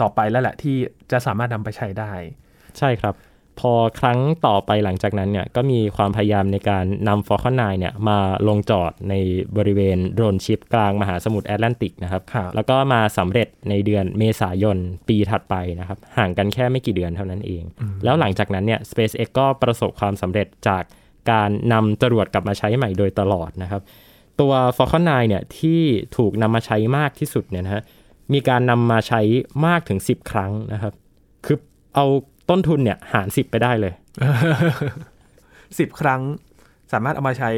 [0.01, 0.75] ต่อไปแล้วแหละที่
[1.11, 3.15] จะสามารถนำไปใช้ได้ๆใช่ครับ
[3.59, 9.13] พอครั้งต่อไปหลังจากนั้นเนี่ยก็มีความพยายามในการนำ Falcon 9เนี่ยมาลงจอดใน
[9.57, 17.63] บริเวณโดรนชิปกลางมหาสมุทรแอตแลนติกนะครับครับแล้วก็มาสำเร็จในเดือนเมษายนปีถัดไปนะครับ ห่างกันแค่ไม่กี่เดือนเท่านั้นเอง
[18.03, 20.83] แล้วหลังจากนั้นเนี่ย SpaceX ก็ประสบความสำเร็จจาก
[21.31, 23.81] การนำจรวดกลับมาใช้ใหม่โดยตลอดนะครับ
[24.39, 25.81] ตัว Falcon 9เนี่ยที่
[26.17, 27.83] ถูกนำมาใช้มากที่สุดเนี่ยนะฮะ
[28.33, 29.21] มีการนำมาใช้
[29.65, 30.93] มากถึง 10 ครั้งนะครับ
[31.45, 31.57] คือ
[31.95, 32.05] เอา
[32.49, 33.93] ต้นทุนเนี่ยหาร 10 ไปได้เลย
[35.79, 36.21] สิบครั้ง
[36.93, 37.51] สามารถเอามาใช้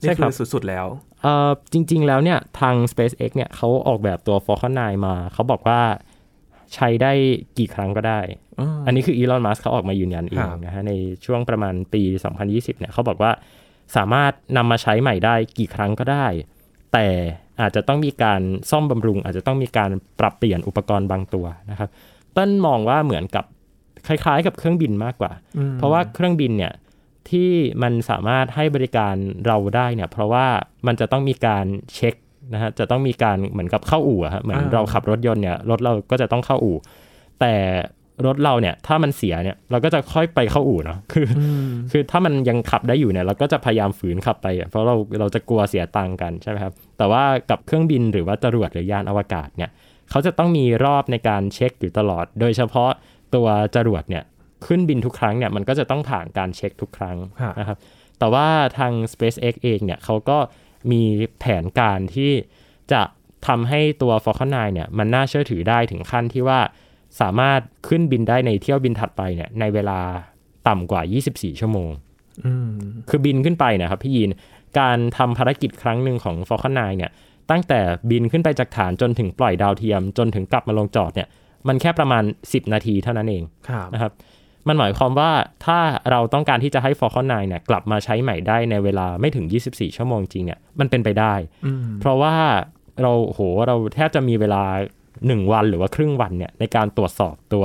[0.00, 0.86] ใช่นี่ครัคืบอสุดๆแล้ว
[1.22, 5.80] เอ่อจริง ๆ แล้วเนี่ยทาง SpaceX เนี่ยเขาออกแบบตัว Falcon 9 มา เขาบอกว่า
[6.74, 7.12] ใช้ได้
[7.58, 8.20] กี่ครั้งก็ได้
[8.86, 10.92] อันนี้คืออีลอน มัสเขาออกมายืนยันเองครับนะฮะใน
[11.24, 12.02] ช่วงประมาณปี
[12.42, 13.32] 2020 เนี่ยเขาบอกว่า
[13.96, 16.26] สามารถนำมาใช้ใหม่ได้กี่ครั้งก็ได้
[16.92, 17.06] แต่
[17.60, 18.40] อาจจะต้องมีการ
[18.70, 19.90] ซ่อมบำรุง อาจจะต้องมีการ
[20.20, 21.88] ปรับเปลี่ยนอุปกรณ์บางตัวนะครับ
[22.36, 23.44] ต้นมองว่าเหมือนกับ
[24.06, 26.72] คล้ายๆ กับเครื่องบินมากกว่าอืมเพราะว่าเครื่องบินเนี่ย
[27.30, 27.50] ที่
[27.82, 29.14] มันสามารถให้บริการ
[29.46, 30.46] เราได้เนี่ยเพราะว่า
[30.86, 32.14] มันจะต้องมีการเช็ค
[32.52, 36.76] นะฮะจะต้องมีการเหมือนกับเข้าอู่อะฮะเหมือนอ่าเราขับรถยนต์เนี่ยรถเราก็จะต้องเข้าอู่
[37.40, 37.54] แต่
[38.26, 49.70] รถเราเนี่ย ถ้ามันเสียเนี่ยเราก็จะค่อยไปเข้าอู่เนาะคือออืมคือถ้ามันยังขับได้อยู่เนี่ย เราก็จะพยายามฝืนขับไปอะเพราะเราเราจะกลัวเสียตังค์กันใช่ไหมครับ แต่ว่ากับเครื่องบินหรือว่าจรวดหรือยานอวกาศเนี่ย
[50.10, 52.90] เขาจะต้องมีรอบในการเช็คอยู่ตลอด โดยเฉพาะ
[53.34, 54.24] ตัวจรวดเนี่ย
[54.66, 57.78] ขึ้นบินทุกครั้งเนี่ยมันก็จะต้องผ่านการเช็คทุกครั้งครับนะครับ
[58.18, 60.38] แต่ว่าทาง SpaceX เองเนี่ยเขาก็
[60.92, 61.02] มี
[61.40, 62.32] แผนการที่
[62.92, 63.02] จะ
[63.46, 66.60] ทำให้ตัว Falcon 9เนี่ยมันน่าเชื่อถือได้ถึงขั้นที่ว่า
[67.20, 70.00] สามารถขึ้นบินได้ในเที่ยวบินถัดไปเนี่ยในเวลา
[70.68, 71.90] ต่ำกว่า 24 ชั่วโมง
[72.46, 72.70] อืม
[73.08, 74.30] คือบินขึ้นไปเนะครับพี่ยีน
[74.78, 77.10] การทำภารกิจครั้งหนึ่งของ Falcon 9เนี่ย
[77.50, 81.28] ตั้งแต่บินขึ้นไปจากฐานจนถึงปล่อยดาวเทียม จนถึงกลับมาลงจอดเนี่ย
[81.68, 84.12] มันแค่ประมาณ 10 นาทีเท่านั้นเองครับนะครับ
[84.68, 85.30] มันหมายความว่า
[85.66, 85.78] ถ้า
[86.10, 91.34] เราต้องการที่จะให้ Falcon 9เนี่ยกลับมาใช้ใหม่ได้ในเวลาไม่ถึง 24 ชั่วโมงจริงเนี่ย มันเป็นไปได้
[91.66, 92.34] อืมเพราะว่า
[93.02, 94.62] เราโหเราแทบจะมีเวลา
[95.26, 97.64] 1 วันหรือว่าครึ่งวันเนี่ยในการตรวจสอบตัว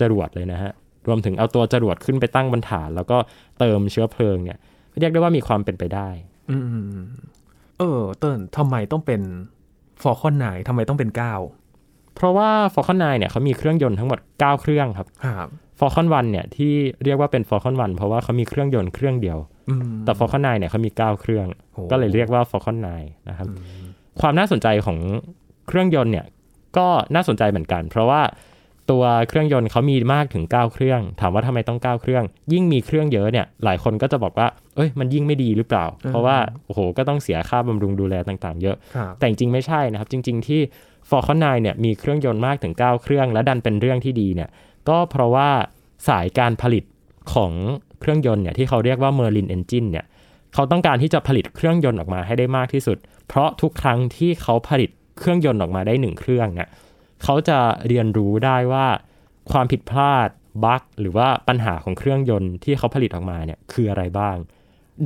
[0.00, 0.72] จรวดเลยนะฮะ
[1.06, 3.16] รวมถึงเอาตัวจรวดขึ้นไปตั้งบนฐาน แล้วก็
[3.58, 4.58] เติมเชื้อเพลิงเนี่ย
[4.98, 6.08] เรียกได้ว่ามีความเป็นไปได้
[6.50, 6.56] อื
[6.96, 7.00] ม
[7.78, 9.20] เออเติ้ลทำไมต้องเป็น
[10.02, 11.34] ฟอร์คอนไนทำไมต้องเป็นเก้า
[12.14, 16.72] เพราะว่า Falcon 9เนี่ยเขามีเครื่องยนต์ทั้งหมด 9 เครื่องครับครับ Falcon 1เนี่ยที่
[17.04, 19.38] เรียกว่าเป็น Falcon 1เพราะว่าเขามีเครื่องยนต์เครื่องเดียว
[19.70, 23.46] อืมแต่ Falcon 9เนี่ยเขามี 9 เครื่องโหก็เลยเรียกว่า Falcon 9นะครับ
[24.20, 24.98] ความน่าสนใจของ
[25.68, 26.26] เครื่องยนต์เนี่ย
[26.78, 28.22] ก็น่าสนใจเหมือนกัน เพราะว่า
[28.90, 36.36] ตัวเครื่องยนต์เขามีมากถึง 9 เครื่อง ถามว่าทำไมต้อง 9 เครื่อง ยิ่งมีเครื่องเยอะเนี่ย หลายคนก็จะบอกว่า เอ้ย มันยิ่งไม่ดีหรือเปล่า เพราะว่า
[36.66, 40.60] โอ้โห ก็ต้องเสียค่าบำรุงดูแลต่างๆ เยอะครับแต่จริงๆ ไม่ใช่นะครับ จริง ๆ ที่
[41.10, 44.48] Falcon 9เนี่ย มีเครื่องยนต์มากถึง 9 เครื่อง และดันเป็นเรื่องที่ดีเนี่ย
[44.88, 45.48] ก็เพราะว่า
[46.08, 46.84] สายการผลิต
[47.32, 47.52] ของ
[48.00, 50.06] เครื่องยนต์เนี่ย ที่เขาเรียกว่า Merlin Engine เนี่ย
[50.54, 56.68] เขาต้องการที่จะผลิตเครื่องยนต์ออกมาให้ได้มากที่สุด เพราะทุกครั้งที่เขาผลิต เครื่องยนต์ออกมาได้หนึ่งเครื่องเนี่ย
[57.24, 58.86] เขาจะเรียนรู้ได้ว่า
[59.50, 60.28] ความผิดพลาด
[60.64, 64.36] บั๊กหรือว่าปัญหาของเครื่องยนต์ที่เขาผลิตออกมาเนี่ยคืออะไรบ้าง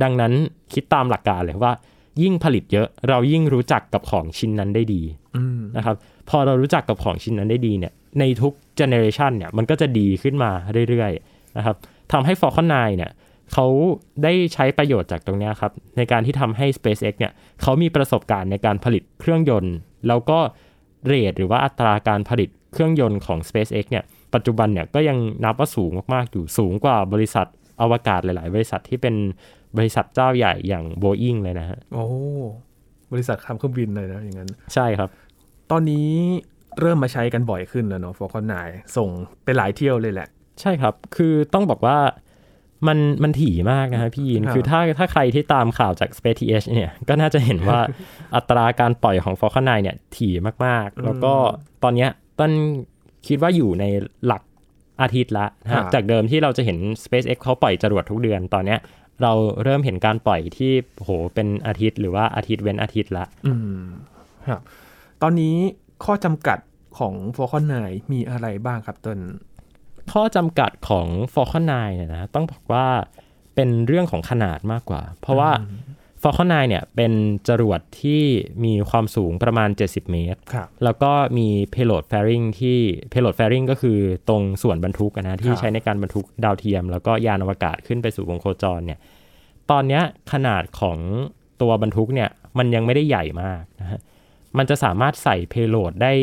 [0.03, 0.33] ดังนั้น
[0.73, 1.73] คิดตามหลักการเลยว่า
[2.21, 5.01] ยิ่งผลิตเยอะเรายิ่งรู้จักกับของชิ้นนั้นได้ดี
[5.35, 5.95] อืมนะครับ
[6.29, 10.51] พอเรารู้จักกับของชิ้นนั้นได้ดีเนี่ยในทุกเจเนอเรชันเนี่ยมันก็จะดีขึ้นมา
[10.89, 11.75] เรื่อยๆนะครับ
[12.11, 13.11] ทำให้ Falcon 9เนี่ย
[13.53, 13.65] เขา
[14.23, 19.75] ได้ใช้ประโยชน์จากตรงเนี้ยครับ ในการที่ทำให้ SpaceX เนี่ยเขามีประสบการณ์ในการผลิตเครื่องยนต์
[20.07, 20.39] แล้วก็
[21.07, 27.47] เรทหรือว่าอัตราการผลิตเครื่องยนต์ของ SpaceX เนี่ยปัจจุบันเนี่ยก็ยังนับว่าสูงมากๆอยู่สูงกว่าบริษัท
[27.81, 29.15] อวกาศหลาย ๆ บริษัทที่เป็น
[29.77, 32.05] บริษัทเจ้าใหญ่อย่าง Boeing เลยนะฮะ โอ้
[33.11, 35.09] บริษัททำเครื่องบินเลยนะอย่างนั้น ใช่ครับ
[35.71, 36.09] ตอนนี้
[36.79, 39.09] เริ่มมาใช้กันบ่อยขึ้นแล้วเนาะ Falcon 9ส่ง
[39.43, 40.27] ไปหลายเที่ยวเลยแหละ
[40.61, 41.97] ใช่ครับ คือต้องบอกว่า
[42.87, 47.79] มันมันถี่มากนะฮะพี่ยินครับคือถ้าถ้าใครที่ตามข่าวจาก Space TH เนี่ย ก็น่าจะเห็นว่า
[48.35, 50.33] อัตราการปล่อยของ Falcon 9เนี่ยถี่
[50.65, 51.33] มากๆ แล้วก็
[51.83, 52.51] ตอนเนี้ยต้น
[53.27, 53.85] คิดว่าอยู่ใน
[54.25, 54.43] หลัก
[55.01, 58.79] อาทิตย์ละนะครัฮะบจากเดิมที่เราจะเห็น SpaceX เขาปล่อยจรวดทุกเดือนตอนเนี้ย
[59.21, 63.81] เราเริ่มเห็นการปล่อยที่โหเป็นอาทิตย์หรือว่าอาทิตย์เว้นอาทิตย์ละอืม
[64.47, 64.61] ครับ
[65.21, 65.55] ตอนนี้
[66.05, 66.59] ข้อจำกัด
[66.97, 69.17] ของ Falcon 9 มีอะไรบ้างครับต้น
[70.11, 72.85] ข้อจำกัดของ Falcon 9เนี่ยนะต้องบอกว่า
[73.55, 75.51] เป็นเรื่องของขนาดมากกว่า เพราะว่า
[76.21, 77.13] Falcon 9เนี่ยเป็น
[77.47, 78.23] จรวดที่
[78.63, 82.79] มีความสูงประมาณ 70 เมตรครับแล้วก็มี payload fairing ที่
[83.11, 88.99] payload fairing ก็คือตรงส่วนบรรทุกอะนะที่ครับใช้ในการบรรทุกดาวเทียม แล้วก็ยานอวกาศขึ้นไปสู่วงโคจรเนี่ย
[89.71, 90.97] ตอนเนี้ยขนาดของ
[91.61, 93.99] ตัวบรรทุกเนี่ยมันยังไม่ได้ใหญ่มากนะฮะ
[94.57, 96.13] มันจะสามารถใส่ payload ได้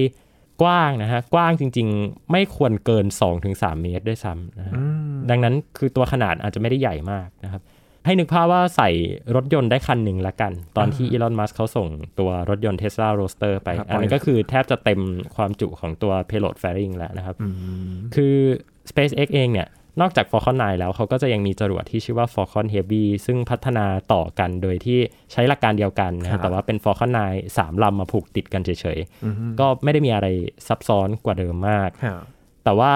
[0.62, 3.07] กว้างนะฮะกว้างจริง ๆ ไม่ควรเกิน
[3.42, 7.62] 2-3 เมตรด้วยซ้ำนะฮะอืมดังนั้นคือตัวขนาดอาจจะไม่ได้ใหญ่มากนะครับ
[8.07, 8.90] ให้นึกภาพว่าใส่
[9.37, 15.01] รถยนต์ได้คันหนึ่งละกัน ตอนที่อีลอนมัสเขาส่งตัวรถยนต์ Tesla Roadster ไปครับอันนั้นก็คือแทบจะเต็ม
[15.37, 17.49] ความจุของตัว payload fairing แล้วนะครับอื
[17.88, 18.35] มคือ
[18.90, 19.68] SpaceX เองเนี่ย
[20.00, 24.98] นอกจาก Falcon 9 แล้วเขาก็จะยังมีจรวดที่ชื่อว่า Falcon Heavy ซึ่งพัฒนาต่อกันโดยที่
[25.33, 30.26] ใช้หลักการเดียวกันนะครัฮะบแต่ว่าเป็น Falcon 9 3ลำมาผูกติดกันเฉยอืมๆก็ไม่ได้มีอะไร
[30.68, 32.22] ซับซ้อนกว่าเดิมมากครับ
[32.64, 32.92] แต่ว่า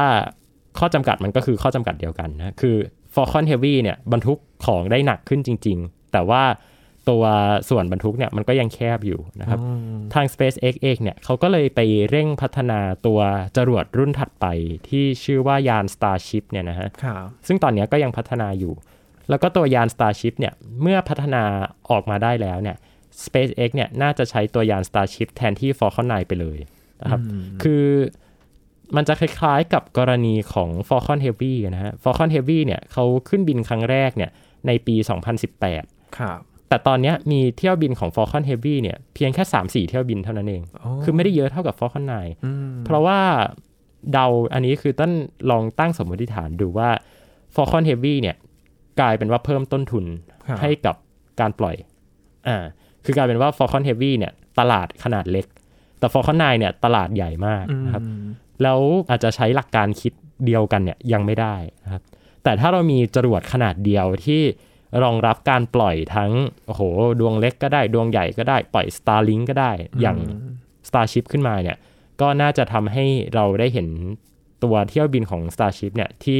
[0.79, 2.77] ข้อจำกัดมันก็คือข้อจำกัดเดียวกันนะ คือ
[3.15, 6.43] Falcon Heavy เนี่ยบรรทุกของได้หนักขึ้นจริง ๆ แต่ว่า
[7.11, 7.25] ตัว
[7.71, 13.21] ส่วนบรรทุกเนี่ยมันก็ยังแคบอยู่นะครับอืมทาง SpaceX เองเนี่ยเขาก็เลยไปเร่งพัฒนาตัว
[13.57, 14.47] จรวดรุ่นถัดไป
[14.89, 18.75] ที่ชื่อว่ายาน Starship เนี่ยนะฮะครับซึ่งตอนเนี้ยก็ยังพัฒนาอยู่
[19.31, 21.43] แล้วก็ตัวยาน Starship เนี่ยเมื่อพัฒนา
[21.91, 22.77] ออกมาได้แล้วเนี่ย
[23.25, 26.59] SpaceX เนี่ยน่าจะใช้ตัวยาน Starship แทนที่ Falcon 9 ไปเลย
[27.03, 27.21] นะครับ
[27.63, 27.85] คือ
[28.97, 34.31] มันจะคล้ายๆกับกรณีของ Falcon Heavy นะฮะ Falcon Heavy เนี่ยเขาขึ้นบินครั้งแรกเนี่ย
[34.67, 34.97] ในปี
[35.57, 43.19] 2018 ครับ แต่ตอนเนี้ยมีเที่ยวบินของ Falcon Heavy เนี่ยเพียงแค่ 3-4 เที่ยวบินเท่านั้นเองอ๋อคือไม่ได้เยอะเท่ากับ Falcon 9อืมเพราะว่า
[44.13, 45.13] เดาอันนี้คือต้น
[45.51, 46.91] ลองตั้งสมมติฐานดูว่า
[47.55, 48.37] Falcon Heavy เนี่ย
[49.01, 50.05] กลายเป็นว่าเพิ่มต้นทุน
[50.49, 50.97] ครับให้กับ
[51.41, 51.77] การปล่อย
[52.49, 52.57] อ่า
[53.05, 55.47] คือกลายเป็นว่า Falcon Heavy เนี่ยตลาดขนาดเล็ก
[55.99, 58.27] แต่ Falcon 9เนี่ยตลาดใหญ่มากนะครับอืม
[58.63, 60.13] แล้วอาจจะใช้หลักการคิด
[60.47, 62.03] เดียวกันเนี่ยยังไม่ได้นะครับ
[62.45, 64.43] แต่ถ้าเรามีจรวดขนาดเดียวที่
[65.03, 66.31] รองรับการปล่อยทั้ง
[66.67, 66.83] โอ้โห
[67.21, 70.19] ดวงเล็กก็ได้ดวงใหญ่ก็ได้ปล่อย Starlink ก็ได้อย่าง
[70.89, 71.79] Starship ขึ้นมาเนี่ย
[72.21, 73.05] ก็น่าจะทำให้
[73.35, 73.89] เราได้เห็น
[74.65, 76.39] ตัวเที่ยวบินของ Starship เนี่ยที่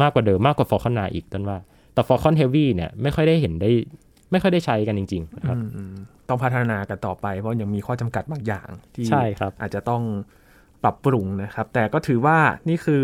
[0.00, 1.58] มากกว่าเดิมมากกว่า Falcon 9อีกต้นว่า
[1.94, 3.70] แต่ Falcon Heavy เนี่ยไม่ค่อยได้เห็นได้
[4.30, 5.94] ไม่ค่อยได้ใช้กันจริงๆนะครับอืมอืม
[6.28, 10.02] ต้องพัฒนากันต่อไปเพราะยังมีข้อจำกัดบางอย่างที่ใช่ครับอาจจะต้อง
[10.82, 12.38] ปรับปรุงนะครับ แต่ก็ถือว่า
[12.68, 13.02] นี่คือ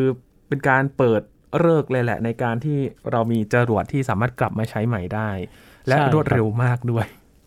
[0.48, 1.22] เป็นการเปิด
[1.58, 2.78] เลิกษ์เลยแหละในการที่
[3.10, 5.30] เรามีจรวดที่สามารถกลับมาใช้ใหม่ได้
[5.88, 7.06] และใช่ครับรวดเร็วมากด้วย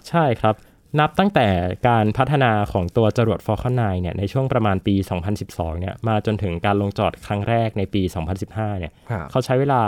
[0.10, 0.56] ใช่ครับ
[1.00, 1.48] นับตั้งแต่
[1.88, 4.96] การพัฒนาของตัวจรวด Falcon 9เนี่ยในช่วงประมาณปี
[5.38, 8.02] 2012 เนี่ยมาจนถึงการลงจอดครั้งแรกในปี
[8.42, 9.82] 2015 เนี่ยครับเขาใช้เวลา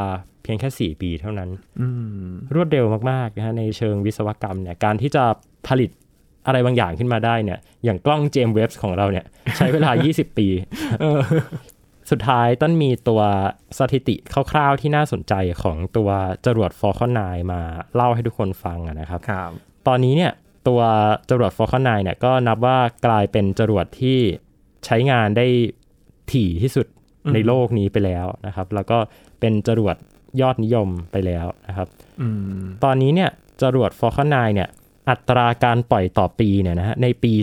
[0.43, 1.49] เพียงแค่ 4 ปีเท่านั้น
[1.81, 1.87] อื
[2.27, 5.23] มรวดเร็วมากๆนะฮะในเชิงวิศวกรรมเนี่ยการที่จะ
[5.67, 5.89] ผลิต
[6.47, 9.25] อะไรบางอย่างขึ้นมาได้เนี่ยอย่างกล้องเจมส์เว็บของเราเนี่ย
[9.57, 10.47] ใช้เวลา 20 ปี
[12.11, 13.21] สุดท้ายต้นมีตัว
[13.79, 14.15] สถิติ
[14.51, 15.33] คร่าวๆที่น่าสนใจ
[15.63, 16.09] ของตัว
[16.45, 17.61] จรวด Falcon 9 มา
[17.95, 19.51] เล่าให้ทุกคนฟังอะนะครับครับ
[19.87, 20.31] ตอนนี้เนี่ย
[20.67, 20.81] ตัว
[21.29, 24.19] จรวด Falcon 9 เนี่ยก็นับว่ากลายเป็นจรวดที่
[24.85, 25.47] ใช้งานได้
[26.31, 26.87] ถี่ที่สุด
[27.25, 28.97] อืมในโลกนี้ไปแล้วนะครับ แล้วก็
[29.39, 29.95] เป็นจรวด
[30.41, 31.87] ยอดนิยมไปแล้วนะครับ
[32.21, 32.27] อื
[32.61, 33.29] มตอนนี้เนี่ย
[33.61, 34.69] จรวด Falcon 9 เนี่ย
[35.09, 37.33] อัตราการปล่อยต่อปีเนี่ยนะฮะในปี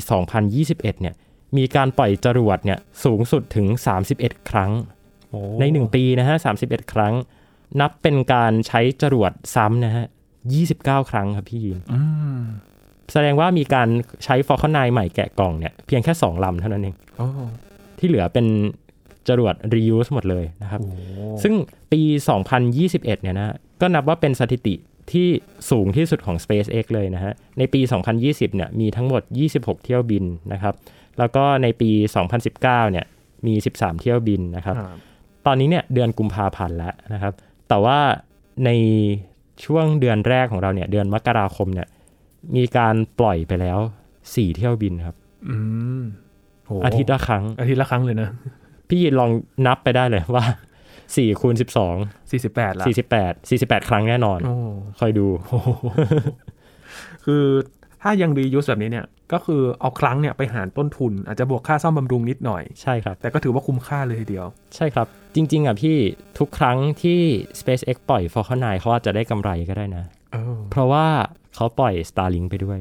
[0.40, 1.14] 2021 เนี่ย
[1.57, 3.66] มีการปล่อยจรวดเนี่ยสูงสุดถึง
[4.09, 4.72] 31 ครั้ง
[5.30, 7.14] โอ้ใน 1 ปีนะฮะ 31 ครั้ง
[7.80, 10.05] นับเป็นการใช้จรวดซ้ำนะฮะ
[10.59, 12.00] 29 ครั้งครับพี่ยินอื
[12.38, 12.42] ม
[13.12, 13.88] แสดงว่ามีการ
[14.24, 17.26] ใช้ Falcon 9ใหม่แกะกล่องเนี่ยเพียงแค่ 2 ลำเท่านั้นเองโอ้
[17.98, 18.46] ที่เหลือเป็น
[19.28, 20.90] จรวด reuse หมดเลยนะครับโห
[21.42, 21.55] ซึ่ง
[21.92, 22.00] ปี
[22.62, 24.74] 2021 เนี่ยนะก็นับว่าเป็นสถิติ
[25.12, 25.28] ที่
[25.70, 27.80] สูงที่สุดของ SpaceX เลยนะฮะ ในปี
[28.18, 29.22] 2020 เนี่ยมีทั้งหมด
[29.55, 30.74] 26 เที่ยวบินนะครับ
[31.18, 31.90] แล้วก็ในปี
[32.40, 33.06] 2019เนี่ย
[33.46, 34.98] มี 13 เที่ยวบินนะครับครับ
[35.46, 37.32] ตอนนี้เนี่ยเดือนกุมภาพันธ์แล้วนะครับ
[37.68, 37.98] แต่ว่า
[38.64, 38.70] ใน
[39.64, 41.88] ช่วงเดือนแรกของเราเนี่ยเดือนมกราคมเนี่ย
[42.56, 43.78] มีการปล่อยไปแล้ว
[44.22, 45.16] 4 เที่ยวบินครับ
[45.48, 45.56] อื
[46.00, 46.02] ม
[46.66, 48.28] โหอาทิตย์ละครั้ง อาทิตย์ละครั้งเลยนะ
[48.88, 49.30] พี่ยินลอง
[49.66, 50.44] นับไปได้เลยว่า
[50.92, 51.54] 4คูณ
[51.92, 54.54] 12สี่สิบแปดละ48 48ครั้งแน่นอนโอ้
[54.98, 55.54] คอยดูโห
[57.24, 57.44] คือ
[58.03, 64.46] ถ้ายังรียูสแบบนี้เนี่ยก็คือเอาครั้งเนี่ยไปหารต้นทุน อาจจะบวกค่าซ่อมบำรุงนิดหน่อยใช่ครับ แต่ก็ถือว่าคุ้มค่าเลยทีเดียว
[64.76, 65.96] ใช่ครับ จริง ๆ อะพี่
[66.38, 67.20] ทุกครั้งที่
[67.61, 71.07] SpaceX ปล่อย Falcon 9เขาอาจจะได้กำไรก็ได้นะเออเพราะว่า
[71.55, 72.78] เขาปล่อย Starlink ไปด้วย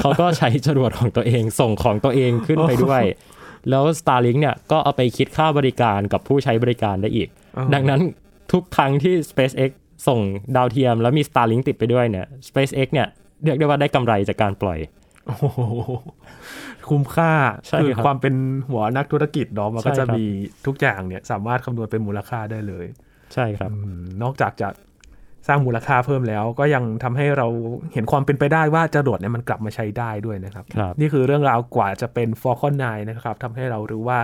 [0.00, 3.02] เขาก็ใช้จรวดของตัวเองส่งของตัวเองขึ้นไปด้วย
[3.70, 8.00] แล้ว Starlink เนี่ยก็เอาไปคิดค่าบริการกับผู้ใช้บริการได้อีกอ๋อดังนั้น
[8.52, 9.70] ทุกครั้งที่ SpaceX
[10.08, 10.20] ส่ง
[10.56, 13.08] ดาวเทียมแล้วมี Starlink ติดไปด้วยเนี่ย SpaceX เนี่ย
[13.44, 14.78] เรียกได้ว่าได้กำไรจากการปล่อย
[15.26, 15.60] โอ้โห
[16.88, 17.32] คุ้มค่า
[17.66, 18.34] ใช่คือครับความเป็น
[18.68, 20.24] หัวนักธุรกิจเนาะมันก็ใช่จะครับมี
[20.66, 22.86] ทุกอย่างเนี่ยสามารถคำนวณเป็นมูลค่าได้เลย
[23.34, 24.68] ใช่ครับอืมนอกจากจะ
[25.48, 27.46] สร้างมูลค่าเพิ่มแล้ว ก็ยังทำให้เรา
[27.92, 34.18] เห็นความเป็นไปได้ว่าจรวดเนี่ยมันกลับมาใช้ได้ด้วยนะครับครับนี่คือเรื่องราวกว่าจะเป็น Falcon 9 นะครับทำให้เรารู้ว่า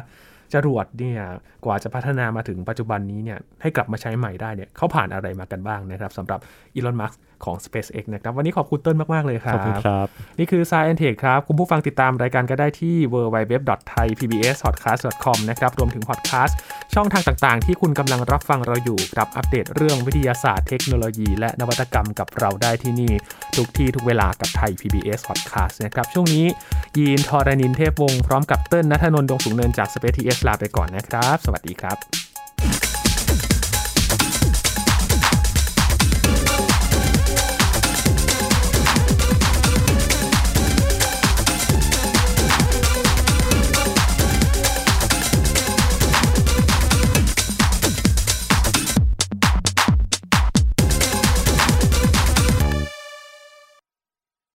[0.54, 1.20] จรวดเนี่ย
[1.64, 6.40] กว่าจะพัฒนามาถึงปัจจุบันนี้เนี่ยให้กลับมาใช้ใหม่ได้เนี่ยเขาผ่านอะไรมากันบ้างนะครับสำหรับ
[6.74, 7.12] อีลอนมัส
[7.44, 10.06] ของ SpaceX นะครับ วันนี้ขอบคุณเติ้ลมาก ๆ เลยครัขอบคุณบครับ
[10.38, 16.56] นี่คือ Science Tech ครับ คุณผู้ฟังติดตามรายการก็ได้ที่ www.thaipbspodcast.com นะครับ รวมถึงพอดแคสต์
[16.94, 23.12] ช่องทางต่างๆ ที่คุณกำลังรับฟังเราอยู่ครับ อัปเดตเรื่องวิทยาศาสตร์เทคโนโลยี และนวัตกรรมกับเราได้ที่นี่
[23.56, 26.44] ทุกที่ทุกเวลากับไทย PBS Podcast นะครับ ช่วงนี้
[26.98, 32.25] ยีนทอรานินเทพวงศ์พร้อมกับเติ้ลนัทนนท์ดวงสูงเนินจาก Space TS ลาไปก่อนนะครับ สวัสดีครับ